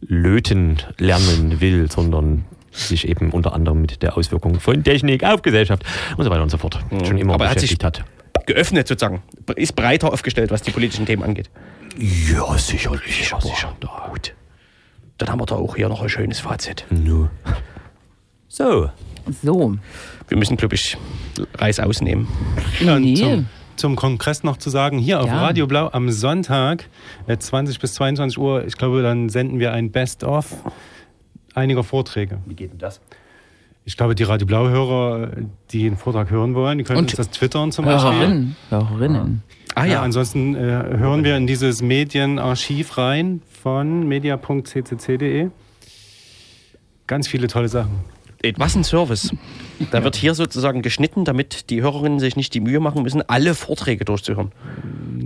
[0.00, 5.82] löten lernen will, sondern sich eben unter anderem mit der Auswirkung von Technik auf Gesellschaft
[6.16, 8.46] und so weiter und so fort schon immer Aber er hat sich- beschäftigt hat.
[8.46, 9.22] geöffnet sozusagen.
[9.56, 11.50] Ist breiter aufgestellt, was die politischen Themen angeht.
[11.98, 13.16] Ja, sicherlich.
[13.16, 13.74] Sicher, sicher.
[14.10, 14.32] Gut.
[15.18, 16.84] Dann haben wir da auch hier noch ein schönes Fazit.
[16.90, 17.30] Nur.
[18.48, 18.90] So.
[19.42, 19.76] So.
[20.28, 20.96] Wir müssen, glaube ich,
[21.54, 22.28] Reis ausnehmen.
[22.80, 23.14] Ja, und nee.
[23.16, 23.46] zum,
[23.76, 25.40] zum Kongress noch zu sagen, hier auf Ja.
[25.42, 26.88] Radio Blau am Sonntag,
[27.26, 30.54] äh, 20 bis 22 Uhr, ich glaube, dann senden wir ein Best-of
[31.54, 32.38] einiger Vorträge.
[32.46, 33.00] Wie geht denn das?
[33.84, 35.30] Ich glaube, die Radio Blau-Hörer,
[35.70, 38.12] die den Vortrag hören wollen, die können Und uns das twittern zum Beispiel.
[38.12, 38.56] Hörerinnen.
[38.70, 39.42] Hörerinnen.
[39.74, 45.50] Ah Ja, ansonsten äh, hören wir in dieses Medienarchiv rein von media.ccc.de.
[47.06, 48.17] Ganz viele tolle Sachen.
[48.56, 49.32] Was ein Service.
[49.90, 53.54] Da wird hier sozusagen geschnitten, damit die Hörerinnen sich nicht die Mühe machen müssen, alle
[53.54, 54.52] Vorträge durchzuhören.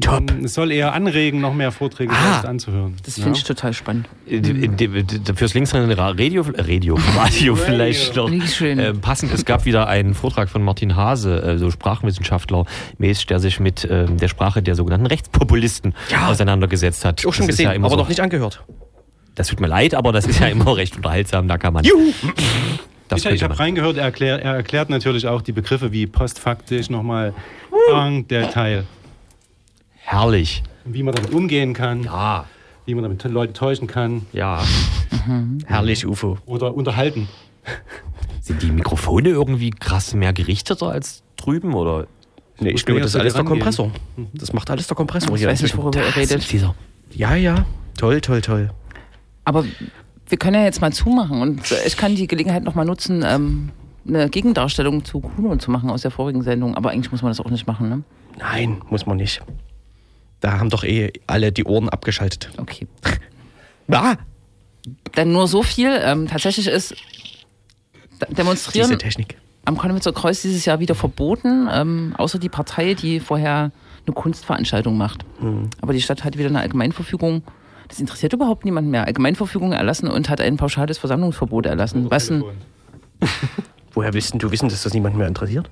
[0.01, 0.33] Top.
[0.43, 2.33] Es soll eher anregen, noch mehr Vorträge Ah.
[2.33, 2.97] selbst anzuhören.
[3.05, 4.09] Das finde ich total spannend.
[4.27, 4.89] Äh, die-
[5.35, 9.33] Fürs linksrheinische Radio, äh, Radio, Radio vielleicht noch äh, passend.
[9.33, 12.65] Es gab wieder einen Vortrag von Martin Hase, äh, so Sprachwissenschaftler
[12.99, 16.29] mäßig, der sich mit ähm, der Sprache der sogenannten Rechtspopulisten Ja.
[16.29, 17.21] auseinandergesetzt hat.
[17.21, 18.65] Ich auch schon Das gesehen, ja aber so, noch nicht angehört.
[19.35, 21.49] Das tut mir leid, aber das ist ja immer recht unterhaltsam.
[21.49, 21.85] Da kann man.
[23.15, 26.91] Das ich ich habe reingehört, er, erklär, er erklärt natürlich auch die Begriffe wie postfaktisch
[26.91, 27.33] nochmal
[27.95, 28.85] en Detail.
[29.97, 30.63] Herrlich.
[30.85, 32.47] Und wie man damit umgehen kann, Ja,
[32.87, 34.63] wie man damit Leute täuschen kann ja.
[35.67, 36.39] Herrlich, UFO.
[36.47, 37.29] oder unterhalten.
[38.41, 42.07] Sind die Mikrofone irgendwie krass mehr gerichteter als drüben oder?
[42.59, 43.45] Nee, ich glaube, das ist alles der.
[43.45, 43.91] Kompressor.
[44.35, 45.49] Das macht alles der Kompressor Ich hier.
[45.49, 46.51] weiß nicht, worüber er redet.
[46.53, 46.75] dieser.
[47.13, 47.65] Ja, ja.
[47.97, 48.71] Toll, toll, toll.
[49.45, 49.65] Aber
[50.33, 53.69] wir können ja jetzt mal zumachen und ich kann die Gelegenheit nochmal nutzen, ähm,
[54.09, 56.75] eine Gegendarstellung zu Kuno zu machen aus der vorigen Sendung.
[56.75, 58.03] Aber eigentlich muss man das auch nicht machen, ne?
[58.39, 59.43] Nein, muss man nicht.
[60.41, 62.51] Da haben doch eh alle die Ohren abgeschaltet.
[62.57, 62.87] Okay.
[63.91, 64.15] Ah,
[65.15, 65.91] Dann nur so viel.
[66.03, 66.95] Ähm, tatsächlich ist
[68.31, 69.37] Demonstrieren diese Technik.
[69.67, 73.71] am Konnewitzer Kreuz dieses Jahr wieder verboten, ähm, außer die Partei, die vorher
[74.07, 75.27] eine Kunstveranstaltung macht.
[75.83, 77.43] Aber die Stadt hat wieder eine Allgemeinverfügung.
[77.93, 79.05] Das interessiert überhaupt niemanden mehr.
[79.05, 82.11] Allgemeinverfügung erlassen und hat ein pauschales Versammlungsverbot erlassen.
[82.11, 82.43] Was ein,
[83.93, 85.71] Woher willst denn du wissen, dass das niemand mehr interessiert?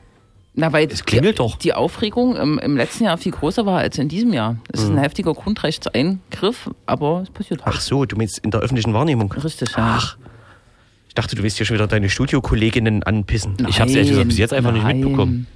[0.52, 1.56] na, weil Es klingelt die, doch.
[1.56, 4.56] die Aufregung im, im letzten Jahr viel größer war als in diesem Jahr.
[4.70, 4.96] Es ist Mhm.
[4.96, 7.74] ein heftiger Grundrechtseingriff, aber es passiert halt.
[7.74, 9.32] Ach so, du meinst in der öffentlichen Wahrnehmung.
[9.32, 9.76] Richtig, ja.
[9.98, 10.16] Ach.
[11.08, 13.56] Ich dachte, du willst hier schon wieder deine Studiokolleginnen anpissen.
[13.68, 15.00] Ich hab's ehrlich gesagt bis jetzt einfach nicht Nein.
[15.00, 15.46] mitbekommen.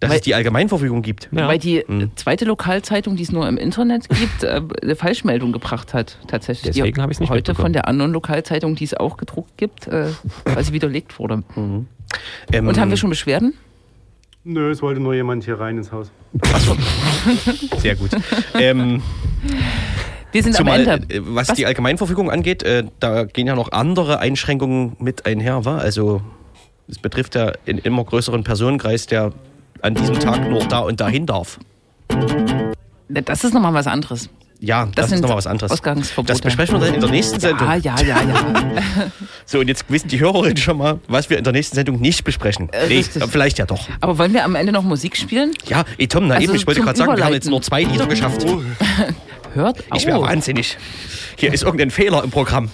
[0.00, 1.28] Dass Weil- es die Allgemeinverfügung gibt.
[1.30, 1.46] Ja.
[1.46, 2.10] Weil die Hm.
[2.16, 6.74] zweite Lokalzeitung, die es nur im Internet gibt, äh, eine Falschmeldung gebracht hat, tatsächlich.
[6.74, 9.88] Deswegen Die hab ich's nicht Heute von der anderen Lokalzeitung, die es auch gedruckt gibt,
[9.88, 10.06] äh,
[10.46, 11.42] weil sie widerlegt wurde.
[11.56, 11.86] Ähm,
[12.66, 13.52] Und haben wir schon Beschwerden?
[14.42, 16.10] Nö, es wollte nur jemand hier rein ins Haus.
[17.78, 18.10] Sehr gut.
[18.54, 19.02] ähm,
[20.32, 21.14] Wir sind zumal, am Ende.
[21.14, 21.56] äh, was, Was?
[21.56, 25.64] die Allgemeinverfügung angeht, äh, da gehen ja noch andere Einschränkungen mit einher.
[25.66, 25.76] Wa?
[25.76, 26.22] Also
[26.88, 29.32] es betrifft ja einen immer größeren Personenkreis, der
[29.82, 31.58] an diesem Tag nur da und dahin darf.
[33.08, 34.30] Das ist nochmal was anderes.
[34.62, 35.72] Ja, das, ist sind nochmal was anderes.
[35.72, 36.32] Ausgangsverbote.
[36.32, 37.66] Das besprechen wir dann in der nächsten Sendung.
[37.66, 38.54] Ja, ja, ja, ja.
[39.46, 42.24] So, und jetzt wissen die Hörerinnen schon mal, was wir in der nächsten Sendung nicht
[42.24, 42.68] besprechen.
[42.72, 43.88] Äh, nee, vielleicht ja doch.
[44.00, 45.52] Aber wollen wir am Ende noch Musik spielen?
[45.66, 47.84] Ja, ey Tom, na Also eben, ich wollte gerade sagen, wir haben jetzt nur zwei
[47.84, 48.44] Lieder geschafft.
[49.54, 49.98] Hört auf.
[49.98, 50.76] Ich wäre wahnsinnig.
[51.36, 52.70] Hier ist irgendein Fehler im Programm.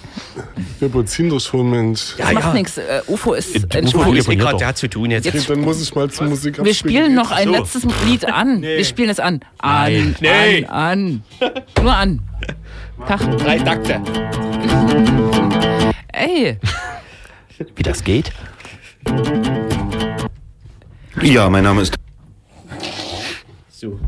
[0.79, 2.15] Wir beziehen doch schon, Mensch.
[2.17, 2.53] Ja, Das macht ja.
[2.53, 2.77] nichts.
[2.77, 4.17] Äh, UFO ist Äh, UFO entspannt.
[4.17, 5.25] ist eh gerade, der hat zu tun jetzt.
[5.25, 7.51] Jetzt- Okay, dann muss ich mal zur Musik Wir spielen noch ein so.
[7.53, 8.61] letztes Lied an.
[8.61, 9.39] Wir spielen es an.
[9.59, 10.15] An, Nein.
[10.21, 10.65] Nee.
[10.65, 11.63] an, an.
[11.81, 12.19] Nur an.
[13.07, 13.19] Tag.
[13.39, 14.01] Drei Takte.
[16.13, 16.57] Ey,
[17.75, 18.31] Wie das geht?
[21.21, 21.95] Ja, mein Name ist.
[23.71, 23.99] So.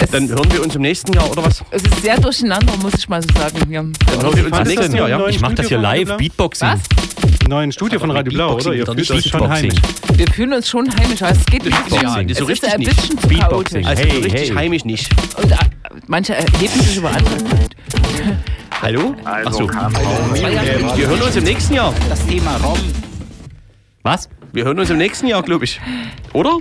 [0.00, 1.62] Es, Dann hören wir uns im nächsten Jahr, oder was?
[1.70, 3.70] es ist sehr durcheinander, muss ich mal so sagen.
[3.70, 3.82] Ja.
[3.82, 5.26] Dann hören wir uns im nächsten das Jahr, ja?
[5.28, 6.16] Ich mach das hier live?
[6.16, 6.68] Beatboxing.
[6.68, 6.80] Was?
[7.42, 8.72] Im neuen Studio von Radio Blau, oder?
[8.74, 9.70] Ihr Beatboxing, fühlt euch schon Beatboxing.
[9.72, 10.18] heimisch.
[10.18, 11.76] Wir fühlen uns schon heimisch, aber es geht nicht.
[11.90, 12.96] Ja, es so ist richtig ein nicht.
[12.96, 13.82] bisschen zu Beatboxing.
[13.82, 13.86] chaotisch.
[13.86, 14.56] Also Hey, so richtig hey.
[14.56, 15.10] heimisch nicht.
[15.42, 15.56] Und äh,
[16.06, 17.34] manche erheben sich über andere.
[18.82, 19.14] Hallo?
[19.24, 19.66] Ach so.
[19.66, 21.92] Zwei Jahre Ähm, wir hören uns im nächsten Jahr.
[22.08, 22.78] Das Thema Rom.
[24.02, 24.28] Was?
[24.52, 25.80] Wir hören uns im nächsten Jahr, glaube ich.
[26.32, 26.58] Oder?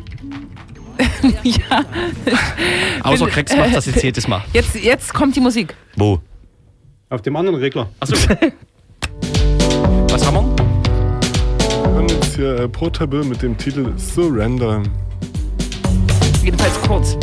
[1.43, 1.86] ja.
[3.04, 4.43] Außer Krex macht das jetzt jedes Mal.
[4.54, 5.76] Jetzt, jetzt kommt die Musik.
[5.95, 6.20] Wo?
[7.10, 7.89] Auf dem anderen Regler.
[8.00, 8.16] Achso.
[10.10, 10.56] Was haben wir?
[11.84, 14.84] Wir hören jetzt hier äh, Portable mit dem Titel Surrender.
[16.43, 17.18] Jedenfalls kurz.